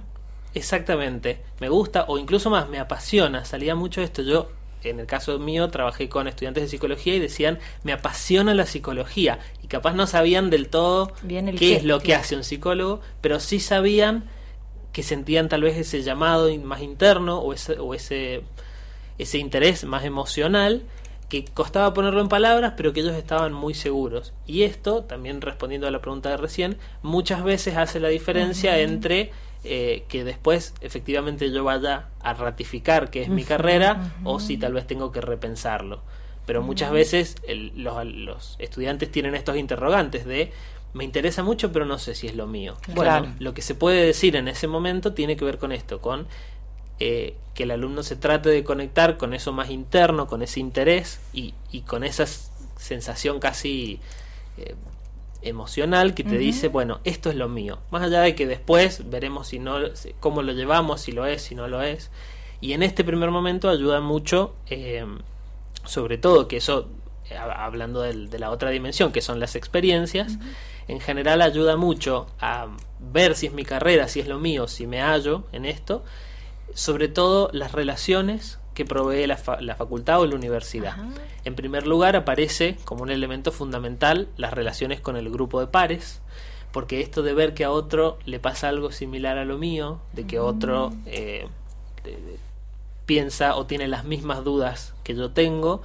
Exactamente, 0.55 1.43
me 1.61 1.69
gusta 1.69 2.05
o 2.09 2.17
incluso 2.17 2.49
más, 2.49 2.69
me 2.69 2.79
apasiona. 2.79 3.45
Salía 3.45 3.75
mucho 3.75 4.01
esto. 4.01 4.23
Yo, 4.23 4.49
en 4.91 5.01
el 5.01 5.07
caso 5.07 5.39
mío, 5.39 5.69
trabajé 5.69 6.09
con 6.09 6.29
estudiantes 6.29 6.65
de 6.65 6.69
psicología 6.69 7.15
y 7.15 7.21
decían, 7.21 7.59
me 7.83 7.93
apasiona 7.93 8.55
la 8.55 8.67
psicología. 8.67 9.39
Y 9.63 9.67
capaz 9.67 9.95
no 9.95 10.07
sabían 10.07 10.51
del 10.51 10.69
todo 10.69 11.13
qué, 11.59 11.77
es 11.77 11.85
lo 11.85 12.01
que 12.01 12.15
hace 12.15 12.37
un 12.37 12.45
psicólogo, 12.45 13.01
pero 13.21 13.41
sí 13.41 13.61
sabían 13.61 14.25
que 14.93 15.03
sentían 15.03 15.49
tal 15.49 15.63
vez 15.63 15.77
ese 15.77 16.03
llamado 16.03 16.55
más 16.59 16.83
interno 16.83 17.39
o 17.39 17.53
ese, 17.53 17.79
o 17.79 17.95
ese 17.95 18.45
ese 19.19 19.39
interés 19.39 19.85
más 19.85 20.05
emocional 20.05 20.83
que 21.43 21.53
costaba 21.53 21.93
ponerlo 21.95 22.21
en 22.21 22.29
palabras, 22.29 22.75
pero 22.77 22.93
que 22.93 23.01
ellos 23.01 23.15
estaban 23.15 23.53
muy 23.53 23.75
seguros. 23.75 24.33
Y 24.47 24.63
esto, 24.63 25.03
también 25.05 25.41
respondiendo 25.41 25.87
a 25.87 25.91
la 25.91 26.01
pregunta 26.01 26.31
de 26.31 26.37
recién, 26.37 26.77
muchas 27.03 27.43
veces 27.43 27.77
hace 27.77 28.01
la 28.01 28.09
diferencia 28.09 28.79
entre 28.79 29.33
eh, 29.65 30.05
que 30.09 30.25
después 30.25 30.75
efectivamente 30.81 31.51
yo 31.51 31.65
vaya 31.65 32.09
a 32.21 32.35
ratificar 32.35 33.11
que 33.11 33.23
es 33.23 33.29
mi 33.29 33.45
carrera 33.45 34.13
o 34.23 34.39
si 34.39 34.59
tal 34.59 34.75
vez 34.75 34.87
tengo 34.87 35.11
que 35.11 35.21
repensarlo. 35.21 36.03
Pero 36.47 36.63
muchas 36.63 36.91
veces 36.91 37.37
los, 37.75 38.05
los, 38.05 38.57
estudiantes 38.59 39.11
tienen 39.11 39.35
estos 39.35 39.57
interrogantes 39.57 40.27
de 40.27 40.53
me 40.93 41.03
interesa 41.03 41.43
mucho 41.43 41.73
pero 41.73 41.87
no 41.87 41.99
sé 41.99 42.15
si 42.15 42.27
es 42.27 42.37
lo 42.37 42.47
mío. 42.47 42.77
Bueno, 42.95 43.35
lo 43.39 43.55
que 43.55 43.63
se 43.63 43.75
puede 43.75 44.05
decir 44.05 44.37
en 44.37 44.49
ese 44.49 44.69
momento 44.69 45.15
tiene 45.15 45.37
que 45.37 45.47
ver 45.47 45.57
con 45.57 45.73
esto, 45.73 46.03
con 46.03 46.27
eh, 47.01 47.37
que 47.55 47.65
el 47.65 47.71
alumno 47.71 48.03
se 48.03 48.17
trate 48.17 48.49
de 48.51 48.65
conectar 48.65 49.17
con 49.17 49.35
eso 49.35 49.53
más 49.53 49.71
interno, 49.71 50.27
con 50.27 50.43
ese 50.43 50.61
interés 50.61 51.21
y, 51.33 51.55
con 51.87 52.05
esa 52.05 52.25
sensación 52.77 53.39
casi 53.39 54.01
eh, 54.59 54.75
emocional 55.43 56.15
que 56.15 56.25
te 56.25 56.37
dice, 56.37 56.69
bueno, 56.69 57.01
esto 57.05 57.31
es 57.31 57.37
lo 57.37 57.49
mío. 57.49 57.79
Más 57.91 58.03
allá 58.03 58.23
de 58.23 58.35
que 58.35 58.47
después 58.47 59.09
veremos 59.09 59.49
si 59.49 59.59
no, 59.59 59.77
cómo 60.19 60.43
lo 60.43 60.53
llevamos, 60.53 61.03
si 61.03 61.13
lo 61.13 61.27
es, 61.27 61.43
si 61.43 61.55
no 61.55 61.69
lo 61.69 61.83
es. 61.83 62.11
Y 62.61 62.73
en 62.73 62.83
este 62.83 63.05
primer 63.05 63.31
momento 63.31 63.69
ayuda 63.69 64.01
mucho, 64.01 64.55
eh, 64.69 65.05
sobre 65.85 66.19
todo 66.19 66.49
que 66.49 66.57
eso, 66.57 66.89
hablando 67.57 68.03
de 68.03 68.39
la 68.39 68.51
otra 68.51 68.71
dimensión, 68.71 69.13
que 69.13 69.21
son 69.21 69.39
las 69.39 69.55
experiencias, 69.55 70.39
en 70.89 71.01
general 71.01 71.43
ayuda 71.43 71.77
mucho 71.77 72.27
a 72.41 72.67
ver 73.01 73.37
si 73.37 73.47
es 73.47 73.53
mi 73.53 73.65
carrera, 73.65 74.09
si 74.09 74.21
es 74.21 74.29
lo 74.29 74.39
mío, 74.39 74.67
si 74.67 74.87
me 74.87 75.01
hallo 75.01 75.45
en 75.53 75.67
esto 75.67 76.05
sobre 76.73 77.09
todo 77.09 77.51
las 77.53 77.73
relaciones 77.73 78.59
que 78.75 78.85
provee 78.85 79.27
la, 79.27 79.39
la 79.61 79.77
facultad 79.77 80.21
o 80.21 80.27
la 80.27 80.35
universidad. 80.35 80.97
En 81.45 81.55
primer 81.55 81.87
lugar 81.87 82.17
aparece 82.17 82.77
como 82.85 83.03
un 83.03 83.11
elemento 83.11 83.53
fundamental 83.53 84.29
las 84.37 84.53
relaciones 84.53 85.01
con 85.01 85.17
el 85.17 85.31
grupo 85.31 85.61
de 85.61 85.67
pares, 85.67 86.21
porque 86.73 87.01
esto 87.01 87.23
de 87.23 87.35
ver 87.35 87.55
que 87.55 87.65
a 87.65 87.71
otro 87.71 88.19
le 88.25 88.41
pasa 88.41 88.69
algo 88.69 88.91
similar 88.91 89.39
a 89.39 89.45
lo 89.45 89.59
mío, 89.59 90.01
de 90.13 90.27
que 90.27 90.41
otro 90.41 90.93
eh, 91.07 91.47
piensa 93.07 93.55
o 93.55 93.67
tiene 93.67 93.87
las 93.87 94.05
mismas 94.05 94.43
dudas 94.43 94.95
que 95.05 95.15
yo 95.15 95.31
tengo, 95.31 95.83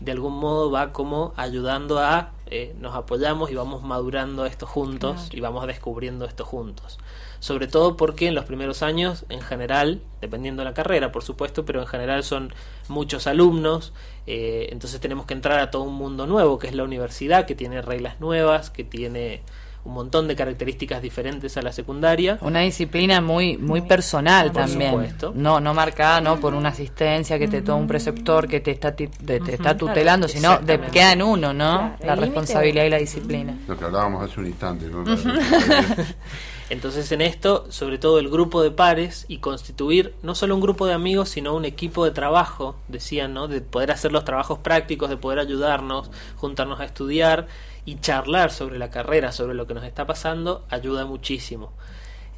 de 0.00 0.12
algún 0.12 0.38
modo 0.38 0.70
va 0.70 0.92
como 0.92 1.34
ayudando 1.36 1.98
a, 1.98 2.32
eh, 2.46 2.74
nos 2.80 2.94
apoyamos 2.94 3.50
y 3.50 3.54
vamos 3.54 3.82
madurando 3.82 4.46
esto 4.46 4.66
juntos 4.66 5.28
y 5.30 5.40
vamos 5.40 5.66
descubriendo 5.66 6.24
esto 6.24 6.44
juntos. 6.44 6.98
Sobre 7.40 7.66
todo 7.66 7.96
porque 7.96 8.28
en 8.28 8.34
los 8.34 8.44
primeros 8.44 8.82
años, 8.82 9.24
en 9.30 9.40
general, 9.40 10.02
dependiendo 10.20 10.60
de 10.60 10.66
la 10.66 10.74
carrera, 10.74 11.10
por 11.10 11.24
supuesto, 11.24 11.64
pero 11.64 11.80
en 11.80 11.86
general 11.86 12.22
son 12.22 12.52
muchos 12.88 13.26
alumnos, 13.26 13.92
eh, 14.26 14.68
entonces 14.70 15.00
tenemos 15.00 15.26
que 15.26 15.34
entrar 15.34 15.58
a 15.58 15.70
todo 15.70 15.82
un 15.82 15.94
mundo 15.94 16.26
nuevo, 16.26 16.58
que 16.58 16.68
es 16.68 16.74
la 16.74 16.84
universidad, 16.84 17.46
que 17.46 17.54
tiene 17.54 17.80
reglas 17.82 18.20
nuevas, 18.20 18.70
que 18.70 18.84
tiene 18.84 19.42
un 19.84 19.94
montón 19.94 20.28
de 20.28 20.36
características 20.36 21.00
diferentes 21.00 21.56
a 21.56 21.62
la 21.62 21.72
secundaria. 21.72 22.38
Una 22.42 22.60
disciplina 22.60 23.20
muy 23.20 23.56
muy 23.56 23.80
personal 23.80 24.52
también. 24.52 25.16
No 25.34 25.60
no 25.60 25.74
marcada 25.74 26.20
no 26.20 26.38
por 26.38 26.54
una 26.54 26.68
asistencia 26.68 27.38
que 27.38 27.48
te 27.48 27.62
toma 27.62 27.78
un 27.78 27.86
preceptor 27.86 28.46
que 28.46 28.60
te 28.60 28.72
está 28.72 28.94
te, 28.94 29.08
está 29.48 29.76
tutelando, 29.76 30.28
sino 30.28 30.58
de, 30.58 30.80
queda 30.80 31.12
en 31.12 31.22
uno, 31.22 31.52
¿no? 31.52 31.96
la 32.04 32.14
responsabilidad 32.14 32.84
y 32.84 32.90
la 32.90 32.98
disciplina. 32.98 33.56
Lo 33.66 33.78
que 33.78 33.84
hablábamos 33.84 34.28
hace 34.28 34.40
un 34.40 34.46
instante, 34.46 34.86
Entonces 36.70 37.10
en 37.10 37.20
esto, 37.20 37.66
sobre 37.68 37.98
todo 37.98 38.20
el 38.20 38.28
grupo 38.28 38.62
de 38.62 38.70
pares 38.70 39.24
y 39.26 39.38
constituir 39.38 40.14
no 40.22 40.36
solo 40.36 40.54
un 40.54 40.60
grupo 40.60 40.86
de 40.86 40.94
amigos, 40.94 41.28
sino 41.28 41.56
un 41.56 41.64
equipo 41.64 42.04
de 42.04 42.12
trabajo, 42.12 42.76
decían, 42.86 43.34
¿no? 43.34 43.48
De 43.48 43.60
poder 43.60 43.90
hacer 43.90 44.12
los 44.12 44.24
trabajos 44.24 44.60
prácticos, 44.60 45.10
de 45.10 45.16
poder 45.16 45.40
ayudarnos, 45.40 46.12
juntarnos 46.36 46.78
a 46.78 46.84
estudiar 46.84 47.48
y 47.84 47.98
charlar 47.98 48.52
sobre 48.52 48.78
la 48.78 48.88
carrera, 48.88 49.32
sobre 49.32 49.54
lo 49.54 49.66
que 49.66 49.74
nos 49.74 49.82
está 49.82 50.06
pasando, 50.06 50.64
ayuda 50.70 51.06
muchísimo. 51.06 51.72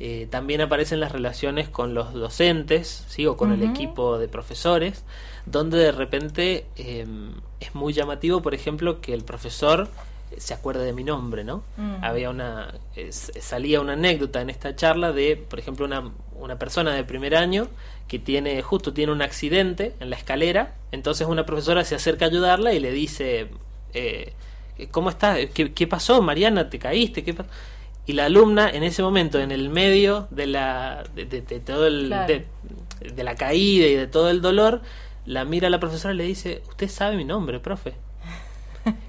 Eh, 0.00 0.26
también 0.30 0.62
aparecen 0.62 0.98
las 0.98 1.12
relaciones 1.12 1.68
con 1.68 1.92
los 1.92 2.14
docentes, 2.14 3.04
¿sí? 3.08 3.26
o 3.26 3.36
con 3.36 3.52
el 3.52 3.62
equipo 3.62 4.18
de 4.18 4.28
profesores, 4.28 5.04
donde 5.44 5.76
de 5.76 5.92
repente 5.92 6.66
em, 6.76 7.34
es 7.60 7.74
muy 7.74 7.92
llamativo, 7.92 8.40
por 8.40 8.54
ejemplo, 8.54 9.02
que 9.02 9.12
el 9.12 9.24
profesor 9.24 9.88
se 10.38 10.54
acuerde 10.54 10.84
de 10.84 10.92
mi 10.92 11.04
nombre, 11.04 11.44
¿no? 11.44 11.62
Mm. 11.76 12.04
Había 12.04 12.30
una, 12.30 12.74
salía 13.10 13.80
una 13.80 13.94
anécdota 13.94 14.40
en 14.40 14.50
esta 14.50 14.76
charla 14.76 15.12
de, 15.12 15.36
por 15.36 15.58
ejemplo, 15.58 15.86
una, 15.86 16.10
una 16.34 16.58
persona 16.58 16.94
de 16.94 17.04
primer 17.04 17.36
año 17.36 17.68
que 18.08 18.18
tiene, 18.18 18.60
justo 18.62 18.92
tiene 18.92 19.12
un 19.12 19.22
accidente 19.22 19.94
en 20.00 20.10
la 20.10 20.16
escalera, 20.16 20.74
entonces 20.90 21.26
una 21.26 21.46
profesora 21.46 21.84
se 21.84 21.94
acerca 21.94 22.26
a 22.26 22.28
ayudarla 22.28 22.74
y 22.74 22.80
le 22.80 22.92
dice, 22.92 23.48
eh, 23.94 24.32
¿cómo 24.90 25.10
estás? 25.10 25.38
¿Qué, 25.54 25.86
pasó, 25.86 26.20
Mariana? 26.22 26.68
¿Te 26.68 26.78
caíste? 26.78 27.24
¿Qué 27.24 27.34
y 28.04 28.14
la 28.14 28.24
alumna 28.24 28.68
en 28.68 28.82
ese 28.82 29.02
momento, 29.02 29.38
en 29.38 29.52
el 29.52 29.68
medio 29.68 30.26
de 30.30 30.46
la, 30.46 31.04
de, 31.14 31.24
todo 31.60 31.86
el, 31.86 32.10
de, 32.10 33.24
la 33.24 33.36
caída 33.36 33.86
y 33.86 33.94
de 33.94 34.08
todo 34.08 34.28
el 34.28 34.42
dolor, 34.42 34.82
la 35.24 35.44
mira 35.44 35.68
a 35.68 35.70
la 35.70 35.78
profesora 35.78 36.12
y 36.12 36.16
le 36.16 36.24
dice, 36.24 36.62
usted 36.68 36.88
sabe 36.88 37.16
mi 37.16 37.24
nombre, 37.24 37.60
profe. 37.60 37.94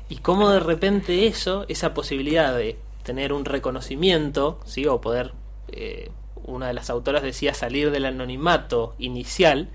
Y 0.10 0.18
cómo 0.18 0.50
de 0.50 0.60
repente 0.60 1.28
eso, 1.28 1.66
esa 1.68 1.94
posibilidad 1.94 2.56
de 2.56 2.78
tener 3.04 3.34
un 3.34 3.46
reconocimiento, 3.46 4.60
¿sí? 4.66 4.86
o 4.86 5.02
poder, 5.02 5.34
eh, 5.70 6.12
una 6.46 6.68
de 6.68 6.74
las 6.74 6.90
autoras 6.90 7.24
decía, 7.24 7.54
salir 7.54 7.92
del 7.92 8.06
anonimato 8.06 8.96
inicial, 8.98 9.70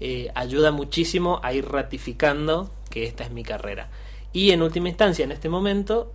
eh, 0.00 0.30
ayuda 0.34 0.72
muchísimo 0.72 1.40
a 1.42 1.52
ir 1.52 1.66
ratificando 1.66 2.70
que 2.90 3.04
esta 3.04 3.24
es 3.24 3.30
mi 3.30 3.42
carrera. 3.42 3.88
Y 4.32 4.50
en 4.50 4.62
última 4.62 4.88
instancia, 4.88 5.24
en 5.24 5.32
este 5.32 5.48
momento 5.48 6.12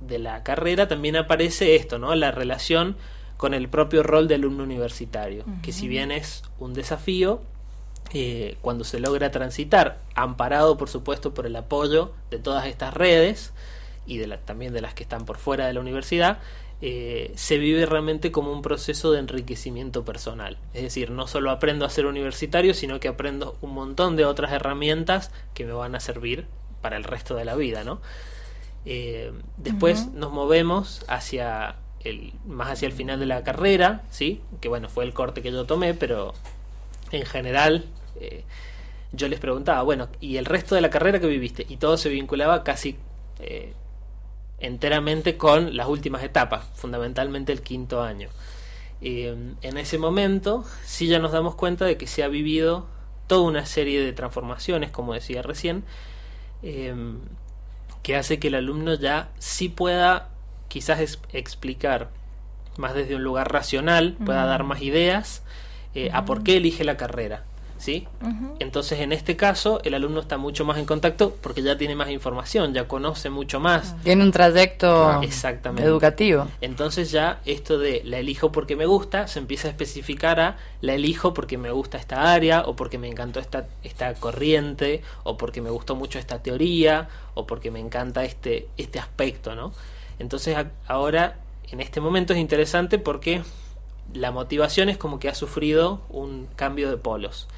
de 0.00 0.18
la 0.18 0.42
carrera 0.42 0.88
también 0.88 1.16
aparece 1.16 1.76
esto, 1.76 1.98
¿no? 1.98 2.14
La 2.14 2.32
relación 2.32 2.96
con 3.36 3.54
el 3.54 3.68
propio 3.68 4.02
rol 4.02 4.28
de 4.28 4.34
alumno 4.34 4.64
universitario, 4.64 5.44
que 5.62 5.72
si 5.72 5.88
bien 5.88 6.10
es 6.10 6.42
un 6.58 6.74
desafío, 6.74 7.40
eh, 8.12 8.56
cuando 8.60 8.84
se 8.84 8.98
logra 8.98 9.30
transitar, 9.30 10.00
amparado 10.14 10.76
por 10.76 10.88
supuesto 10.88 11.32
por 11.32 11.46
el 11.46 11.54
apoyo 11.56 12.12
de 12.30 12.38
todas 12.38 12.66
estas 12.66 12.92
redes 12.92 13.52
y 14.06 14.18
de 14.18 14.36
también 14.38 14.72
de 14.72 14.80
las 14.80 14.94
que 14.94 15.04
están 15.04 15.24
por 15.24 15.38
fuera 15.38 15.66
de 15.66 15.74
la 15.74 15.80
universidad, 15.80 16.38
eh, 16.82 17.32
se 17.36 17.58
vive 17.58 17.84
realmente 17.84 18.32
como 18.32 18.52
un 18.52 18.62
proceso 18.62 19.12
de 19.12 19.18
enriquecimiento 19.18 20.04
personal. 20.04 20.56
Es 20.72 20.82
decir, 20.82 21.10
no 21.10 21.26
solo 21.26 21.50
aprendo 21.50 21.84
a 21.84 21.90
ser 21.90 22.06
universitario, 22.06 22.74
sino 22.74 22.98
que 22.98 23.08
aprendo 23.08 23.56
un 23.60 23.74
montón 23.74 24.16
de 24.16 24.24
otras 24.24 24.52
herramientas 24.52 25.30
que 25.52 25.64
me 25.64 25.72
van 25.72 25.94
a 25.94 26.00
servir 26.00 26.46
para 26.80 26.96
el 26.96 27.04
resto 27.04 27.36
de 27.36 27.44
la 27.44 27.54
vida, 27.54 27.84
¿no? 27.84 28.00
Eh, 28.86 29.30
después 29.58 30.08
nos 30.08 30.32
movemos 30.32 31.04
hacia 31.06 31.76
el, 32.02 32.32
más 32.46 32.70
hacia 32.70 32.86
el 32.86 32.92
final 32.92 33.20
de 33.20 33.26
la 33.26 33.44
carrera, 33.44 34.02
¿sí? 34.10 34.40
Que 34.60 34.68
bueno, 34.68 34.88
fue 34.88 35.04
el 35.04 35.12
corte 35.12 35.42
que 35.42 35.52
yo 35.52 35.66
tomé, 35.66 35.92
pero 35.92 36.32
en 37.12 37.26
general 37.26 37.84
eh, 38.18 38.44
yo 39.12 39.28
les 39.28 39.40
preguntaba, 39.40 39.82
bueno, 39.82 40.08
¿y 40.20 40.36
el 40.36 40.44
resto 40.44 40.74
de 40.74 40.80
la 40.80 40.90
carrera 40.90 41.20
que 41.20 41.26
viviste? 41.26 41.66
Y 41.68 41.76
todo 41.76 41.96
se 41.96 42.08
vinculaba 42.08 42.62
casi 42.64 42.96
eh, 43.40 43.74
enteramente 44.58 45.36
con 45.36 45.76
las 45.76 45.88
últimas 45.88 46.22
etapas, 46.22 46.64
fundamentalmente 46.74 47.52
el 47.52 47.62
quinto 47.62 48.02
año. 48.02 48.28
en 49.00 49.76
ese 49.78 49.96
momento 49.98 50.64
sí 50.84 51.06
ya 51.06 51.18
nos 51.18 51.32
damos 51.32 51.54
cuenta 51.54 51.86
de 51.86 51.96
que 51.96 52.06
se 52.06 52.22
ha 52.22 52.28
vivido 52.28 52.86
toda 53.26 53.42
una 53.42 53.64
serie 53.64 54.00
de 54.00 54.12
transformaciones, 54.12 54.90
como 54.90 55.14
decía 55.14 55.40
recién, 55.40 55.84
Em, 56.62 57.20
que 58.02 58.16
hace 58.16 58.38
que 58.38 58.48
el 58.48 58.54
alumno 58.54 58.94
ya 58.94 59.28
sí 59.38 59.68
pueda 59.68 60.28
quizás 60.68 61.18
explicar 61.32 62.10
más 62.76 62.94
desde 62.94 63.16
un 63.16 63.22
lugar 63.22 63.52
racional, 63.52 64.16
pueda 64.24 64.46
dar 64.46 64.64
más 64.64 64.80
ideas 64.80 65.42
eh, 65.94 66.10
a 66.12 66.24
por 66.24 66.42
qué 66.42 66.56
elige 66.56 66.84
la 66.84 66.96
carrera. 66.96 67.44
¿Sí? 67.80 68.06
Entonces, 68.58 69.00
en 69.00 69.12
este 69.12 69.36
caso, 69.36 69.80
el 69.84 69.94
alumno 69.94 70.20
está 70.20 70.36
mucho 70.36 70.64
más 70.64 70.78
en 70.78 70.84
contacto 70.84 71.34
porque 71.40 71.62
ya 71.62 71.76
tiene 71.78 71.94
más 71.94 72.10
información, 72.10 72.74
ya 72.74 72.86
conoce 72.86 73.30
mucho 73.30 73.58
más. 73.58 73.96
Tiene 74.02 74.22
un 74.22 74.30
trayecto 74.30 75.22
Exactamente. 75.22 75.88
educativo. 75.88 76.46
Entonces 76.60 77.10
ya 77.10 77.40
esto 77.46 77.78
de 77.78 78.02
la 78.04 78.18
elijo 78.18 78.52
porque 78.52 78.76
me 78.76 78.86
gusta 78.86 79.26
se 79.26 79.38
empieza 79.38 79.68
a 79.68 79.70
especificar 79.70 80.40
a 80.40 80.56
la 80.82 80.94
elijo 80.94 81.32
porque 81.34 81.56
me 81.56 81.70
gusta 81.70 81.98
esta 81.98 82.32
área 82.32 82.62
o 82.66 82.76
porque 82.76 82.98
me 82.98 83.08
encantó 83.08 83.40
esta, 83.40 83.66
esta 83.82 84.12
corriente 84.14 85.02
o 85.24 85.36
porque 85.36 85.62
me 85.62 85.70
gustó 85.70 85.96
mucho 85.96 86.18
esta 86.18 86.42
teoría 86.42 87.08
o 87.34 87.46
porque 87.46 87.70
me 87.70 87.80
encanta 87.80 88.24
este, 88.24 88.68
este 88.76 88.98
aspecto, 88.98 89.54
¿no? 89.54 89.72
Entonces 90.18 90.56
ahora, 90.86 91.38
en 91.70 91.80
este 91.80 92.00
momento 92.00 92.34
es 92.34 92.38
interesante 92.38 92.98
porque 92.98 93.42
la 94.12 94.32
motivación 94.32 94.88
es 94.88 94.98
como 94.98 95.18
que 95.18 95.28
ha 95.28 95.34
sufrido 95.34 96.02
un 96.10 96.48
cambio 96.56 96.90
de 96.90 96.96
polos 96.96 97.48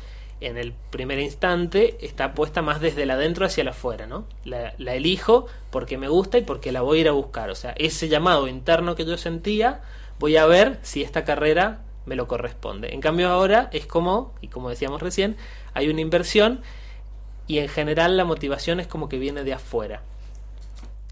en 0.42 0.58
el 0.58 0.75
primer 0.90 1.20
instante 1.20 1.96
está 2.00 2.34
puesta 2.34 2.62
más 2.62 2.80
desde 2.80 3.04
el 3.04 3.11
adentro 3.11 3.46
hacia 3.46 3.62
el 3.62 3.68
afuera, 3.68 4.06
¿no? 4.06 4.26
La, 4.44 4.75
elijo 4.78 5.46
porque 5.70 5.99
me 5.99 6.08
gusta 6.08 6.38
y 6.38 6.42
porque 6.42 6.72
la 6.72 6.82
voy 6.82 6.99
a 6.99 7.00
ir 7.02 7.08
a 7.08 7.12
buscar. 7.12 7.49
O 7.50 7.54
sea, 7.54 7.75
ese 7.78 8.08
llamado 8.08 8.49
interno 8.49 8.96
que 8.96 9.04
yo 9.04 9.16
sentía, 9.16 9.82
voy 10.18 10.37
a 10.37 10.46
ver 10.46 10.78
si 10.82 11.02
esta 11.02 11.25
carrera 11.25 11.82
me 12.06 12.16
lo 12.16 12.26
corresponde. 12.26 12.92
En 12.92 13.00
cambio 13.00 13.28
ahora 13.28 13.70
es 13.72 13.87
como, 13.87 14.34
y 14.40 14.49
como 14.49 14.68
decíamos 14.68 15.00
recién, 15.00 15.37
hay 15.75 15.88
una 15.88 16.00
inversión 16.00 16.61
y 17.46 17.58
en 17.58 17.68
general 17.68 18.16
la 18.16 18.25
motivación 18.25 18.80
es 18.80 18.88
como 18.88 19.08
que 19.08 19.18
viene 19.18 19.44
de 19.44 19.52
afuera. 19.52 20.02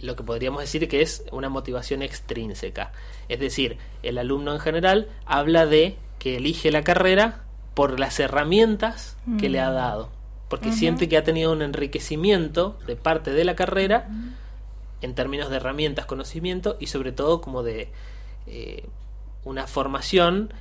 Lo 0.00 0.16
que 0.16 0.24
podríamos 0.24 0.62
decir 0.62 0.88
que 0.88 1.02
es 1.02 1.24
una 1.30 1.48
motivación 1.48 2.02
extrínseca. 2.02 2.90
Es 3.28 3.38
decir, 3.38 3.78
el 4.02 4.18
alumno 4.18 4.52
en 4.52 4.60
general 4.60 5.08
habla 5.24 5.66
de 5.66 5.96
que 6.18 6.36
elige 6.36 6.72
la 6.72 6.82
carrera 6.82 7.44
por 7.74 7.98
las 7.98 8.18
herramientas 8.20 9.16
que 9.38 9.48
le 9.48 9.60
ha 9.60 9.70
mm. 9.70 9.74
dado, 9.74 10.08
porque 10.48 10.72
siente 10.72 11.08
que 11.08 11.16
ha 11.16 11.24
tenido 11.24 11.52
un 11.52 11.62
enriquecimiento 11.62 12.78
de 12.86 12.96
parte 12.96 13.32
de 13.32 13.44
la 13.44 13.54
carrera 13.54 14.08
en 15.02 15.14
términos 15.14 15.50
de 15.50 15.56
herramientas, 15.56 16.06
conocimiento 16.06 16.76
y 16.80 16.88
sobre 16.88 17.12
todo 17.12 17.40
como 17.40 17.62
de 17.62 17.90
eh, 18.46 18.84
una 19.44 19.66
formación 19.66 20.52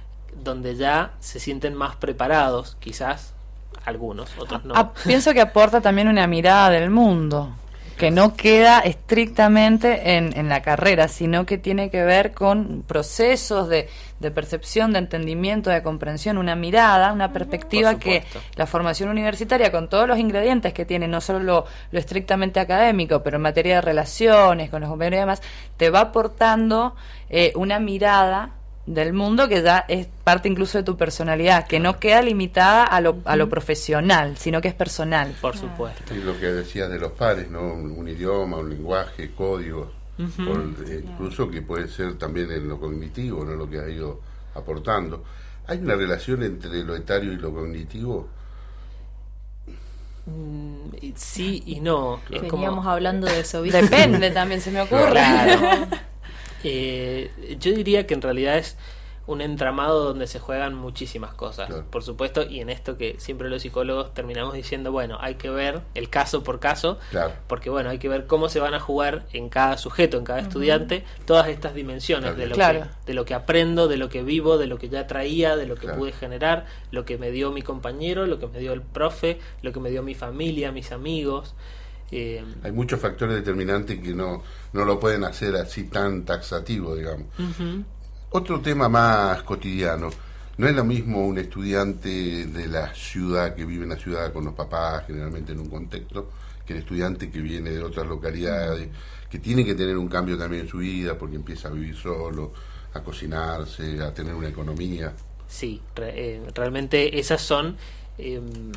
donde 0.44 0.76
ya 0.76 1.14
se 1.20 1.40
sienten 1.40 1.74
más 1.74 1.96
preparados, 1.96 2.78
quizás 2.80 3.34
algunos, 3.86 4.30
otros 4.38 4.64
no. 4.66 4.74
Ah, 4.76 4.94
pienso 5.06 5.34
que 5.34 5.42
aporta 5.42 5.82
también 5.82 6.08
una 6.08 6.28
mirada 6.28 6.70
del 6.70 6.90
mundo, 6.90 7.54
que 8.00 8.12
no 8.12 8.34
queda 8.34 8.80
estrictamente 8.80 10.16
en, 10.16 10.32
en, 10.38 10.48
la 10.48 10.62
carrera, 10.62 11.10
sino 11.10 11.46
que 11.46 11.58
tiene 11.58 11.90
que 11.90 12.02
ver 12.06 12.32
con 12.32 12.82
procesos 12.88 13.68
de, 13.68 13.90
de, 14.22 14.32
percepción, 14.32 14.94
de 14.94 15.00
entendimiento, 15.00 15.70
de 15.70 15.84
comprensión, 15.84 16.38
una 16.38 16.56
mirada, 16.56 17.12
una 17.12 17.34
perspectiva 17.34 18.00
que 18.00 18.24
la 18.56 18.66
formación 18.68 19.10
universitaria, 19.10 19.70
con 19.70 19.90
todos 19.90 20.08
los 20.08 20.18
ingredientes 20.18 20.72
que 20.72 20.86
tiene, 20.86 21.10
no 21.10 21.20
solo 21.20 21.40
lo, 21.40 21.66
lo 21.92 22.00
estrictamente 22.00 22.62
académico, 22.62 23.22
pero 23.22 23.36
en 23.36 23.42
materia 23.42 23.76
de 23.76 23.82
relaciones 23.82 24.70
con 24.70 24.80
los 24.80 24.90
compañeros 24.90 25.18
y 25.18 25.20
demás, 25.20 25.42
te 25.76 25.90
va 25.90 26.00
aportando 26.00 26.96
eh, 27.30 27.52
una 27.58 27.82
mirada 27.82 28.59
del 28.90 29.14
mundo 29.14 29.48
que 29.48 29.62
ya 29.62 29.86
es 29.88 30.08
parte 30.24 30.50
incluso 30.50 30.80
de 30.80 30.84
tu 30.84 30.98
personalidad, 30.98 31.68
que 31.68 31.80
no 31.80 32.00
queda 32.00 32.24
limitada 32.24 32.84
a 32.86 33.00
lo, 33.02 33.18
a 33.24 33.36
lo 33.36 33.48
profesional, 33.48 34.36
sino 34.36 34.62
que 34.62 34.70
es 34.70 34.74
personal. 34.74 35.36
Por 35.40 35.56
supuesto. 35.56 36.16
Y 36.16 36.18
lo 36.18 36.38
que 36.40 36.48
decías 36.48 36.90
de 36.90 36.98
los 36.98 37.12
pares, 37.12 37.52
¿no? 37.52 37.62
Un, 37.62 38.08
idioma, 38.08 38.58
un 38.58 38.70
lenguaje, 38.70 39.32
códigos, 39.36 39.90
eh, 40.18 41.04
incluso 41.06 41.50
que 41.52 41.62
puede 41.62 41.88
ser 41.88 42.18
también 42.18 42.52
en 42.52 42.68
lo 42.68 42.80
cognitivo, 42.80 43.46
¿no? 43.46 43.54
Lo 43.54 43.70
que 43.70 43.80
ha 43.80 43.88
ido 43.88 44.22
aportando. 44.56 45.24
¿Hay 45.68 45.78
una 45.78 45.96
relación 45.96 46.42
entre 46.42 46.84
lo 46.84 46.96
etario 46.96 47.32
y 47.32 47.38
lo 47.38 47.54
cognitivo? 47.54 48.28
Mm, 50.26 51.14
sí 51.16 51.62
y 51.68 51.80
no. 51.80 52.22
Veníamos 52.28 52.88
hablando 52.88 53.28
de 53.28 53.42
eso. 53.42 53.62
Depende 53.62 54.32
también, 54.32 54.62
se 54.62 54.72
me 54.72 54.82
ocurre. 54.82 55.22
Eh, 56.64 57.32
yo 57.60 57.74
diría 57.74 58.06
que 58.08 58.14
en 58.14 58.22
realidad 58.22 58.58
es 58.58 58.78
un 59.30 59.42
entramado 59.42 60.04
donde 60.06 60.26
se 60.26 60.40
juegan 60.40 60.74
muchísimas 60.74 61.36
cosas, 61.36 61.70
por 61.92 62.02
supuesto, 62.02 62.42
y 62.42 62.62
en 62.62 62.70
esto 62.72 62.98
que 62.98 63.16
siempre 63.20 63.48
los 63.48 63.62
psicólogos 63.62 64.12
terminamos 64.16 64.56
diciendo, 64.56 64.92
bueno, 64.92 65.20
hay 65.22 65.36
que 65.36 65.52
ver 65.52 65.82
el 65.94 66.10
caso 66.10 66.44
por 66.44 66.60
caso, 66.60 66.98
porque 67.46 67.70
bueno, 67.70 67.92
hay 67.92 68.00
que 68.00 68.10
ver 68.10 68.26
cómo 68.26 68.50
se 68.50 68.60
van 68.60 68.74
a 68.74 68.80
jugar 68.80 69.28
en 69.32 69.50
cada 69.50 69.78
sujeto, 69.78 70.18
en 70.18 70.24
cada 70.24 70.40
estudiante, 70.40 71.04
todas 71.26 71.48
estas 71.48 71.76
dimensiones 71.76 72.36
de 72.38 72.48
lo, 72.48 72.56
que, 72.56 72.84
de 73.06 73.14
lo 73.14 73.24
que 73.24 73.36
aprendo, 73.36 73.88
de 73.88 73.98
lo 73.98 74.10
que 74.10 74.24
vivo, 74.24 74.58
de 74.58 74.66
lo 74.66 74.80
que 74.80 74.90
ya 74.90 75.06
traía, 75.06 75.56
de 75.56 75.68
lo 75.68 75.76
que 75.76 75.90
pude 75.90 76.12
generar, 76.12 76.66
lo 76.90 77.06
que 77.06 77.20
me 77.20 77.30
dio 77.30 77.52
mi 77.52 77.62
compañero, 77.62 78.26
lo 78.26 78.40
que 78.40 78.48
me 78.48 78.58
dio 78.58 78.74
el 78.74 78.82
profe, 78.82 79.38
lo 79.62 79.72
que 79.72 79.80
me 79.80 79.92
dio 79.92 80.02
mi 80.02 80.16
familia, 80.16 80.72
mis 80.72 80.92
amigos. 80.92 81.54
Eh, 82.12 82.44
hay 82.64 82.72
muchos 82.72 83.00
factores 83.00 83.36
determinantes 83.36 84.00
que 84.00 84.14
no, 84.14 84.44
no 84.74 84.86
lo 84.86 85.00
pueden 85.00 85.24
hacer 85.24 85.56
así 85.56 85.84
tan 85.84 86.26
taxativo, 86.26 86.96
digamos. 86.96 87.28
Otro 88.32 88.60
tema 88.62 88.90
más 88.90 89.44
cotidiano. 89.44 90.10
No 90.58 90.68
es 90.68 90.76
lo 90.76 90.84
mismo 90.84 91.26
un 91.26 91.38
estudiante 91.38 92.10
de 92.46 92.68
la 92.68 92.94
ciudad 92.94 93.56
que 93.56 93.64
vive 93.64 93.84
en 93.84 93.90
la 93.90 93.98
ciudad 93.98 94.34
con 94.34 94.44
los 94.44 94.54
papás, 94.54 95.06
generalmente 95.08 95.54
en 95.54 95.60
un 95.62 95.70
contexto, 95.70 96.32
que 96.66 96.74
el 96.74 96.80
estudiante 96.80 97.32
que 97.32 97.40
viene 97.40 97.70
de 97.70 97.82
otras 97.82 98.06
localidades, 98.06 98.90
que 99.30 99.40
tiene 99.40 99.64
que 99.64 99.74
tener 99.74 99.98
un 99.98 100.10
cambio 100.10 100.38
también 100.38 100.64
en 100.64 100.68
su 100.68 100.80
vida 100.80 101.18
porque 101.18 101.38
empieza 101.38 101.70
a 101.70 101.72
vivir 101.72 101.96
solo, 101.96 102.52
a 102.94 103.00
cocinarse, 103.02 104.02
a 104.02 104.14
tener 104.14 104.34
una 104.34 104.50
economía. 104.50 105.14
Sí, 105.48 105.82
eh, 105.96 106.42
realmente 106.54 107.20
esas 107.20 107.42
son, 107.42 107.78
em, 108.18 108.72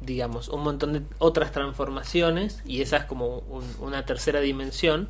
digamos, 0.00 0.48
un 0.48 0.62
montón 0.62 0.92
de 0.92 1.02
otras 1.18 1.52
transformaciones 1.52 2.62
y 2.64 2.82
esa 2.82 2.98
es 2.98 3.04
como 3.04 3.42
una 3.80 4.04
tercera 4.06 4.40
dimensión 4.40 5.08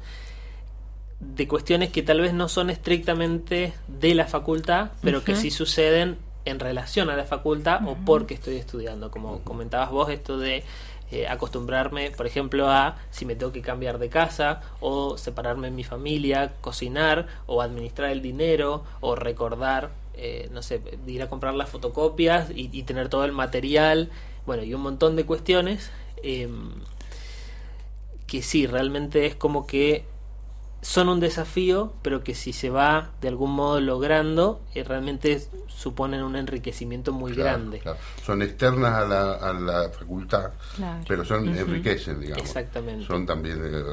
de 1.20 1.46
cuestiones 1.46 1.90
que 1.90 2.02
tal 2.02 2.20
vez 2.20 2.32
no 2.32 2.48
son 2.48 2.70
estrictamente 2.70 3.74
de 3.88 4.14
la 4.14 4.26
facultad, 4.26 4.90
pero 5.02 5.22
que 5.22 5.36
sí 5.36 5.50
suceden 5.50 6.16
en 6.46 6.58
relación 6.58 7.10
a 7.10 7.16
la 7.16 7.24
facultad 7.24 7.86
o 7.86 7.96
porque 8.06 8.34
estoy 8.34 8.56
estudiando. 8.56 9.10
Como 9.10 9.40
comentabas 9.40 9.90
vos, 9.90 10.08
esto 10.10 10.38
de 10.38 10.64
eh, 11.10 11.26
acostumbrarme, 11.26 12.12
por 12.12 12.26
ejemplo, 12.26 12.70
a 12.70 12.96
si 13.10 13.26
me 13.26 13.34
tengo 13.34 13.52
que 13.52 13.62
cambiar 13.62 13.98
de 13.98 14.08
casa 14.08 14.60
o 14.80 15.18
separarme 15.18 15.68
en 15.68 15.74
mi 15.74 15.82
familia, 15.84 16.52
cocinar 16.60 17.26
o 17.46 17.62
administrar 17.62 18.10
el 18.10 18.22
dinero 18.22 18.84
o 19.00 19.16
recordar, 19.16 19.90
eh, 20.14 20.48
no 20.52 20.62
sé, 20.62 20.80
ir 21.06 21.22
a 21.22 21.28
comprar 21.28 21.54
las 21.54 21.68
fotocopias 21.68 22.48
y, 22.54 22.82
tener 22.84 23.08
todo 23.08 23.24
el 23.24 23.32
material, 23.32 24.10
bueno, 24.50 24.64
y 24.64 24.74
un 24.74 24.80
montón 24.80 25.14
de 25.14 25.24
cuestiones 25.24 25.92
em, 26.24 26.72
que 28.26 28.42
sí, 28.42 28.66
realmente 28.66 29.26
es 29.26 29.36
como 29.36 29.64
que 29.64 30.06
son 30.82 31.08
un 31.08 31.20
desafío, 31.20 31.92
pero 32.02 32.24
que 32.24 32.34
si 32.34 32.52
se 32.52 32.68
va 32.68 33.12
de 33.20 33.28
algún 33.28 33.52
modo 33.52 33.80
logrando, 33.80 34.60
eh, 34.74 34.82
realmente 34.82 35.40
suponen 35.68 36.24
un 36.24 36.34
enriquecimiento 36.34 37.12
muy 37.12 37.32
grande. 37.32 37.80
Son 38.26 38.42
externas 38.42 38.92
a 38.92 39.04
la, 39.06 39.34
a 39.34 39.52
la 39.52 39.88
facultad, 39.90 40.50
pero 41.06 41.24
son 41.24 41.48
enriquecen, 41.56 42.18
digamos. 42.18 42.42
Exactamente. 42.42 43.06
Son 43.06 43.24
también... 43.26 43.60
Eh, 43.64 43.84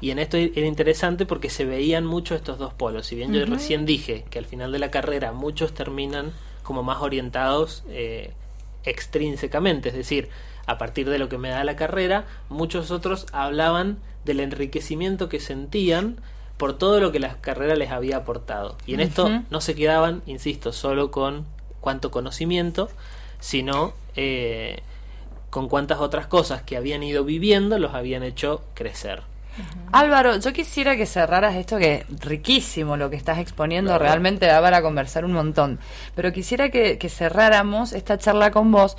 y 0.00 0.10
en 0.10 0.18
esto 0.18 0.36
era 0.36 0.66
interesante 0.66 1.26
porque 1.26 1.48
se 1.48 1.64
veían 1.64 2.04
mucho 2.04 2.34
estos 2.34 2.58
dos 2.58 2.74
polos. 2.74 3.06
Si 3.06 3.14
bien 3.14 3.32
yo 3.32 3.46
recién 3.46 3.86
dije 3.86 4.24
que 4.30 4.40
al 4.40 4.46
final 4.46 4.72
de 4.72 4.80
la 4.80 4.90
carrera 4.90 5.30
muchos 5.30 5.74
terminan 5.74 6.32
como 6.64 6.82
más 6.82 7.02
orientados 7.02 7.84
eh, 7.88 8.32
extrínsecamente, 8.84 9.90
es 9.90 9.94
decir, 9.94 10.28
a 10.66 10.78
partir 10.78 11.08
de 11.08 11.18
lo 11.18 11.28
que 11.28 11.38
me 11.38 11.50
da 11.50 11.64
la 11.64 11.76
carrera, 11.76 12.26
muchos 12.48 12.90
otros 12.90 13.26
hablaban 13.32 13.98
del 14.24 14.40
enriquecimiento 14.40 15.28
que 15.28 15.40
sentían 15.40 16.20
por 16.56 16.78
todo 16.78 17.00
lo 17.00 17.10
que 17.10 17.18
la 17.18 17.40
carrera 17.40 17.74
les 17.74 17.90
había 17.90 18.18
aportado. 18.18 18.76
Y 18.86 18.94
en 18.94 19.00
esto 19.00 19.28
no 19.50 19.60
se 19.60 19.74
quedaban, 19.74 20.22
insisto, 20.26 20.72
solo 20.72 21.10
con 21.10 21.44
cuánto 21.80 22.10
conocimiento, 22.10 22.88
sino 23.40 23.94
eh, 24.14 24.82
con 25.50 25.68
cuántas 25.68 25.98
otras 25.98 26.26
cosas 26.28 26.62
que 26.62 26.76
habían 26.76 27.02
ido 27.02 27.24
viviendo 27.24 27.78
los 27.78 27.94
habían 27.94 28.22
hecho 28.22 28.62
crecer. 28.74 29.22
Álvaro, 29.92 30.38
yo 30.38 30.52
quisiera 30.52 30.96
que 30.96 31.06
cerraras 31.06 31.54
esto 31.56 31.78
que 31.78 31.94
es 32.08 32.20
riquísimo 32.20 32.96
lo 32.96 33.10
que 33.10 33.16
estás 33.16 33.38
exponiendo, 33.38 33.98
realmente 33.98 34.46
da 34.46 34.60
para 34.60 34.80
conversar 34.82 35.24
un 35.24 35.32
montón, 35.32 35.78
pero 36.14 36.32
quisiera 36.32 36.70
que, 36.70 36.98
que 36.98 37.08
cerráramos 37.08 37.92
esta 37.92 38.18
charla 38.18 38.50
con 38.50 38.72
vos 38.72 38.96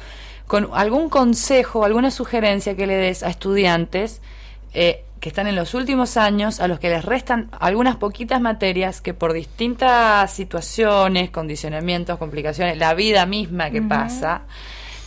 con 0.47 0.69
algún 0.73 1.09
consejo, 1.09 1.85
alguna 1.85 2.11
sugerencia 2.11 2.75
que 2.75 2.85
le 2.85 2.95
des 2.95 3.23
a 3.23 3.29
estudiantes 3.29 4.21
eh, 4.73 5.03
que 5.19 5.29
están 5.29 5.47
en 5.47 5.55
los 5.55 5.73
últimos 5.73 6.17
años, 6.17 6.59
a 6.59 6.67
los 6.67 6.79
que 6.79 6.89
les 6.89 7.05
restan 7.05 7.49
algunas 7.59 7.95
poquitas 7.95 8.41
materias 8.41 8.99
que 8.99 9.13
por 9.13 9.31
distintas 9.31 10.31
situaciones, 10.33 11.29
condicionamientos, 11.29 12.17
complicaciones, 12.17 12.77
la 12.77 12.93
vida 12.93 13.25
misma 13.25 13.69
que 13.69 13.81
pasa, 13.81 14.41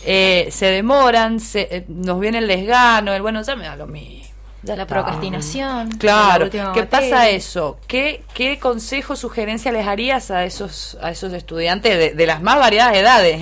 eh, 0.05 0.47
se 0.49 0.65
demoran, 0.67 1.39
se, 1.39 1.67
eh, 1.69 1.85
nos 1.87 2.19
viene 2.19 2.39
el 2.39 2.47
desgano, 2.47 3.13
el 3.13 3.21
bueno, 3.21 3.43
ya 3.43 3.55
me 3.55 3.65
da 3.65 3.75
lo 3.75 3.85
mismo. 3.85 4.26
De 4.61 4.75
la 4.75 4.87
procrastinación. 4.87 5.91
Claro. 5.91 6.49
¿Qué 6.49 6.83
pasa 6.83 7.29
eso? 7.29 7.79
¿Qué, 7.87 8.23
¿Qué 8.33 8.59
consejo, 8.59 9.15
sugerencia 9.15 9.71
les 9.71 9.87
harías 9.87 10.31
a 10.31 10.45
esos, 10.45 10.97
a 11.01 11.11
esos 11.11 11.31
estudiantes 11.33 12.15
de, 12.15 12.25
las 12.25 12.41
más 12.41 12.57
variadas 12.57 12.95
edades? 12.95 13.41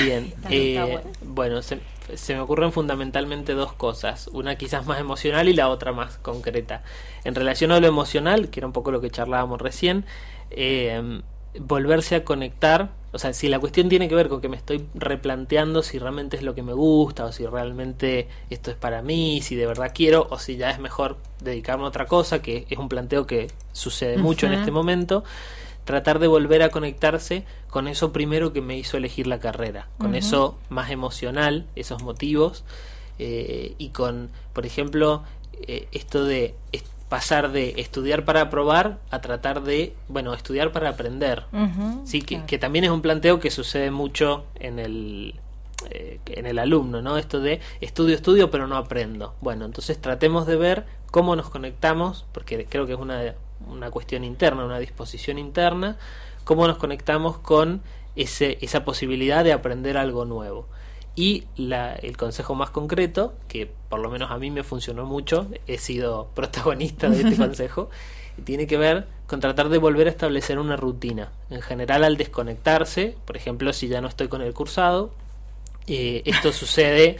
Bien. 0.00 0.32
bueno, 1.22 1.62
se, 1.62 1.80
se 2.14 2.34
me 2.34 2.40
ocurren 2.40 2.72
fundamentalmente 2.72 3.54
dos 3.54 3.72
cosas, 3.72 4.28
una 4.32 4.56
quizás 4.56 4.86
más 4.86 5.00
emocional 5.00 5.48
y 5.48 5.52
la 5.52 5.68
otra 5.68 5.92
más 5.92 6.18
concreta. 6.18 6.82
En 7.24 7.34
relación 7.34 7.72
a 7.72 7.80
lo 7.80 7.86
emocional, 7.86 8.48
que 8.50 8.60
era 8.60 8.66
un 8.66 8.72
poco 8.72 8.92
lo 8.92 9.00
que 9.00 9.10
charlábamos 9.10 9.60
recién, 9.60 10.04
eh, 10.50 11.20
volverse 11.60 12.14
a 12.14 12.24
conectar, 12.24 12.90
o 13.12 13.18
sea, 13.18 13.32
si 13.32 13.48
la 13.48 13.58
cuestión 13.58 13.88
tiene 13.88 14.08
que 14.08 14.14
ver 14.14 14.28
con 14.28 14.40
que 14.40 14.48
me 14.48 14.56
estoy 14.56 14.86
replanteando 14.94 15.82
si 15.82 15.98
realmente 15.98 16.36
es 16.36 16.42
lo 16.42 16.54
que 16.54 16.62
me 16.62 16.72
gusta 16.72 17.24
o 17.24 17.32
si 17.32 17.46
realmente 17.46 18.28
esto 18.50 18.70
es 18.70 18.76
para 18.76 19.02
mí, 19.02 19.40
si 19.42 19.56
de 19.56 19.66
verdad 19.66 19.92
quiero 19.94 20.26
o 20.30 20.38
si 20.38 20.56
ya 20.56 20.70
es 20.70 20.78
mejor 20.78 21.16
dedicarme 21.40 21.84
a 21.84 21.88
otra 21.88 22.06
cosa, 22.06 22.42
que 22.42 22.66
es 22.68 22.78
un 22.78 22.88
planteo 22.88 23.26
que 23.26 23.50
sucede 23.72 24.18
mucho 24.18 24.46
en 24.46 24.54
este 24.54 24.70
momento, 24.70 25.24
tratar 25.84 26.18
de 26.18 26.26
volver 26.26 26.62
a 26.62 26.70
conectarse 26.70 27.44
con 27.68 27.88
eso 27.88 28.12
primero 28.12 28.52
que 28.52 28.60
me 28.60 28.76
hizo 28.76 28.96
elegir 28.96 29.26
la 29.26 29.38
carrera, 29.38 29.88
con 29.98 30.14
eso 30.14 30.58
más 30.68 30.90
emocional, 30.90 31.66
esos 31.76 32.02
motivos, 32.02 32.64
eh, 33.18 33.74
y 33.78 33.90
con, 33.90 34.30
por 34.52 34.66
ejemplo, 34.66 35.22
eh, 35.66 35.88
esto 35.92 36.24
de 36.24 36.54
pasar 37.08 37.52
de 37.52 37.74
estudiar 37.76 38.24
para 38.24 38.42
aprobar 38.42 38.98
a 39.10 39.20
tratar 39.20 39.62
de, 39.62 39.94
bueno, 40.08 40.34
estudiar 40.34 40.72
para 40.72 40.88
aprender. 40.90 41.44
sí, 42.04 42.22
que, 42.22 42.58
también 42.58 42.84
es 42.84 42.90
un 42.90 43.02
planteo 43.02 43.38
que 43.38 43.50
sucede 43.50 43.90
mucho 43.90 44.44
en 44.56 44.78
el, 44.78 45.34
eh, 45.90 46.18
en 46.26 46.46
el 46.46 46.58
alumno, 46.58 47.02
¿no? 47.02 47.16
Esto 47.16 47.40
de 47.40 47.60
estudio, 47.80 48.14
estudio, 48.14 48.50
pero 48.50 48.66
no 48.66 48.76
aprendo. 48.76 49.34
Bueno, 49.40 49.64
entonces 49.64 50.00
tratemos 50.00 50.46
de 50.46 50.56
ver 50.56 50.84
cómo 51.10 51.36
nos 51.36 51.48
conectamos, 51.48 52.26
porque 52.32 52.66
creo 52.68 52.86
que 52.86 52.94
es 52.94 52.98
una, 52.98 53.34
una 53.68 53.90
cuestión 53.90 54.24
interna, 54.24 54.64
una 54.64 54.78
disposición 54.78 55.38
interna, 55.38 55.96
cómo 56.44 56.66
nos 56.66 56.78
conectamos 56.78 57.38
con 57.38 57.82
ese, 58.16 58.58
esa 58.60 58.84
posibilidad 58.84 59.44
de 59.44 59.52
aprender 59.52 59.96
algo 59.96 60.24
nuevo. 60.24 60.66
Y 61.16 61.44
la, 61.56 61.94
el 61.94 62.16
consejo 62.16 62.54
más 62.54 62.70
concreto, 62.70 63.34
que 63.48 63.70
por 63.88 64.00
lo 64.00 64.10
menos 64.10 64.30
a 64.30 64.38
mí 64.38 64.50
me 64.50 64.62
funcionó 64.62 65.06
mucho, 65.06 65.48
he 65.66 65.78
sido 65.78 66.28
protagonista 66.34 67.08
de 67.08 67.22
este 67.22 67.36
consejo, 67.44 67.90
tiene 68.44 68.66
que 68.66 68.76
ver 68.76 69.08
con 69.26 69.40
tratar 69.40 69.70
de 69.70 69.78
volver 69.78 70.06
a 70.06 70.10
establecer 70.10 70.58
una 70.58 70.76
rutina. 70.76 71.32
En 71.50 71.62
general 71.62 72.04
al 72.04 72.16
desconectarse, 72.16 73.16
por 73.24 73.36
ejemplo, 73.36 73.72
si 73.72 73.88
ya 73.88 74.00
no 74.00 74.08
estoy 74.08 74.28
con 74.28 74.42
el 74.42 74.52
cursado, 74.52 75.12
eh, 75.86 76.22
esto 76.26 76.52
sucede 76.52 77.16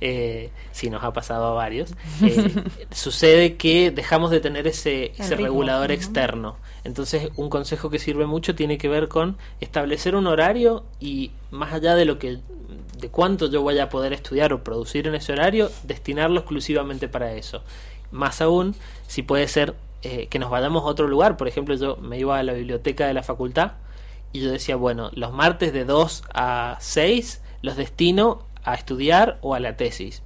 eh, 0.00 0.50
si 0.72 0.90
nos 0.90 1.02
ha 1.04 1.12
pasado 1.12 1.46
a 1.46 1.52
varios, 1.52 1.94
eh, 2.22 2.54
sucede 2.90 3.56
que 3.56 3.90
dejamos 3.90 4.30
de 4.30 4.40
tener 4.40 4.66
ese, 4.66 5.12
ese 5.18 5.36
regulador 5.36 5.90
externo. 5.90 6.56
Entonces, 6.84 7.30
un 7.36 7.50
consejo 7.50 7.90
que 7.90 7.98
sirve 7.98 8.26
mucho 8.26 8.54
tiene 8.54 8.78
que 8.78 8.88
ver 8.88 9.08
con 9.08 9.36
establecer 9.60 10.14
un 10.14 10.26
horario 10.26 10.84
y 11.00 11.32
más 11.50 11.72
allá 11.72 11.94
de 11.94 12.04
lo 12.04 12.18
que 12.18 12.38
de 12.98 13.08
cuánto 13.08 13.48
yo 13.48 13.62
vaya 13.62 13.84
a 13.84 13.88
poder 13.88 14.12
estudiar 14.12 14.52
o 14.52 14.62
producir 14.62 15.06
en 15.06 15.14
ese 15.14 15.32
horario, 15.32 15.70
destinarlo 15.84 16.40
exclusivamente 16.40 17.08
para 17.08 17.32
eso. 17.34 17.62
Más 18.10 18.40
aún, 18.40 18.74
si 19.06 19.22
puede 19.22 19.48
ser 19.48 19.74
eh, 20.02 20.26
que 20.28 20.38
nos 20.38 20.50
vayamos 20.50 20.82
a 20.82 20.86
otro 20.86 21.08
lugar, 21.08 21.36
por 21.36 21.48
ejemplo, 21.48 21.74
yo 21.74 21.96
me 21.96 22.18
iba 22.18 22.38
a 22.38 22.42
la 22.42 22.52
biblioteca 22.52 23.06
de 23.06 23.14
la 23.14 23.22
facultad 23.22 23.72
y 24.32 24.40
yo 24.40 24.50
decía, 24.50 24.76
bueno, 24.76 25.10
los 25.14 25.32
martes 25.32 25.72
de 25.72 25.84
2 25.84 26.24
a 26.34 26.76
6 26.80 27.42
los 27.62 27.76
destino 27.76 28.46
a 28.64 28.74
estudiar 28.74 29.38
o 29.40 29.54
a 29.54 29.60
la 29.60 29.76
tesis. 29.76 30.22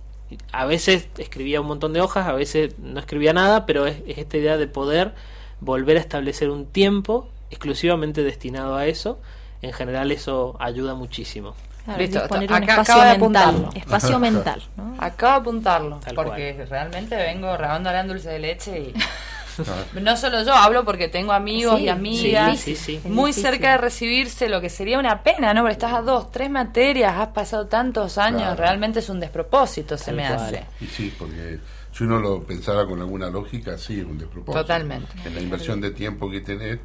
A 0.52 0.64
veces 0.64 1.08
escribía 1.18 1.60
un 1.60 1.66
montón 1.66 1.92
de 1.92 2.00
hojas, 2.00 2.26
a 2.26 2.32
veces 2.32 2.78
no 2.78 2.98
escribía 3.00 3.32
nada, 3.32 3.66
pero 3.66 3.86
es, 3.86 4.02
esta 4.06 4.36
idea 4.36 4.56
de 4.56 4.66
poder 4.66 5.12
volver 5.60 5.96
a 5.96 6.00
establecer 6.00 6.50
un 6.50 6.66
tiempo 6.66 7.28
exclusivamente 7.50 8.22
destinado 8.22 8.76
a 8.76 8.86
eso. 8.86 9.18
En 9.60 9.72
general 9.72 10.10
eso 10.10 10.56
ayuda 10.58 10.94
muchísimo. 10.94 11.54
Listo, 11.98 12.20
disponer 12.20 12.52
un 12.52 12.62
espacio 12.62 12.96
mental. 13.18 13.68
Espacio 13.74 14.18
mental. 14.18 14.62
Acabo 14.98 15.32
de 15.32 15.40
apuntarlo, 15.40 16.00
porque 16.14 16.64
realmente 16.68 17.16
vengo 17.16 17.56
rabando 17.56 17.90
dulce 18.06 18.30
de 18.30 18.38
leche 18.38 18.80
y... 18.80 18.94
no 20.00 20.16
solo 20.16 20.42
yo, 20.44 20.54
hablo 20.54 20.84
porque 20.84 21.08
tengo 21.08 21.32
amigos 21.32 21.80
y 21.80 21.88
amigas 21.88 22.64
muy 23.04 23.32
cerca 23.32 23.72
de 23.72 23.78
recibirse, 23.78 24.48
lo 24.48 24.60
que 24.60 24.70
sería 24.70 24.98
una 24.98 25.22
pena, 25.22 25.54
¿no? 25.54 25.62
Porque 25.62 25.72
estás 25.72 25.92
a 25.92 26.02
dos, 26.02 26.30
tres 26.30 26.50
materias, 26.50 27.14
has 27.18 27.28
pasado 27.28 27.66
tantos 27.66 28.18
años, 28.18 28.56
realmente 28.56 29.00
es 29.00 29.08
un 29.08 29.20
despropósito, 29.20 29.96
se 29.96 30.12
me 30.12 30.26
hace. 30.26 30.64
Y 30.80 30.86
sí, 30.86 31.12
porque 31.18 31.58
si 31.92 32.04
uno 32.04 32.18
lo 32.18 32.42
pensara 32.42 32.86
con 32.86 33.00
alguna 33.00 33.28
lógica, 33.28 33.76
sí, 33.76 34.00
es 34.00 34.06
un 34.06 34.18
despropósito. 34.18 34.60
Totalmente. 34.62 35.12
En 35.24 35.34
la 35.34 35.40
inversión 35.40 35.80
de 35.80 35.90
tiempo 35.90 36.30
que 36.30 36.40
tenés 36.40 36.78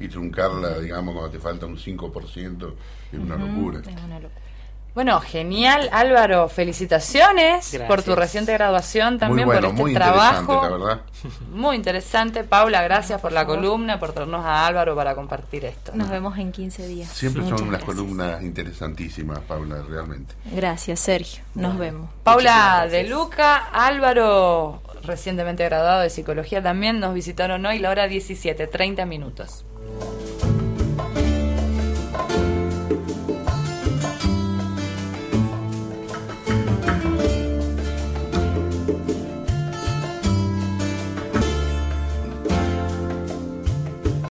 y 0.00 0.08
truncarla, 0.08 0.78
digamos, 0.78 1.14
cuando 1.14 1.30
te 1.30 1.38
falta 1.38 1.66
un 1.66 1.76
5%, 1.76 2.74
es 3.12 3.18
una 3.18 3.36
locura. 3.36 3.80
Es 3.80 4.02
una 4.04 4.20
locura. 4.20 4.43
Bueno, 4.94 5.20
genial, 5.20 5.88
Álvaro. 5.92 6.48
Felicitaciones 6.48 7.76
por 7.88 8.02
tu 8.02 8.14
reciente 8.14 8.52
graduación 8.52 9.18
también, 9.18 9.46
por 9.46 9.56
este 9.56 9.72
muy 9.72 9.92
trabajo. 9.92 10.62
La 10.62 10.68
verdad. 10.68 11.00
Muy 11.50 11.76
interesante. 11.76 12.44
Paula, 12.44 12.82
gracias 12.82 13.20
por, 13.20 13.32
la 13.32 13.46
columna, 13.46 13.98
por 13.98 14.12
traernos 14.12 14.44
a 14.44 14.66
Álvaro 14.66 14.94
para 14.94 15.14
compartir 15.14 15.64
esto. 15.64 15.92
Nos 15.94 16.10
vemos 16.10 16.38
en 16.38 16.52
15 16.52 16.86
días. 16.86 17.08
Siempre 17.08 17.48
son 17.48 17.68
unas 17.68 17.82
columnas 17.82 18.42
interesantísimas, 18.42 19.40
Paula, 19.40 19.82
realmente. 19.88 20.34
Gracias, 20.52 21.00
Sergio. 21.00 21.42
Nos 21.54 21.78
vemos. 21.78 22.10
Paula 22.22 22.86
de 22.90 23.04
Luca, 23.04 23.56
Álvaro, 23.56 24.82
recientemente 25.02 25.64
graduado 25.64 26.02
de 26.02 26.10
psicología 26.10 26.62
también, 26.62 27.00
nos 27.00 27.14
visitaron 27.14 27.64
hoy, 27.66 27.78
la 27.78 27.90
hora 27.90 28.06
17, 28.06 28.66
30 28.66 29.06
minutos. 29.06 29.64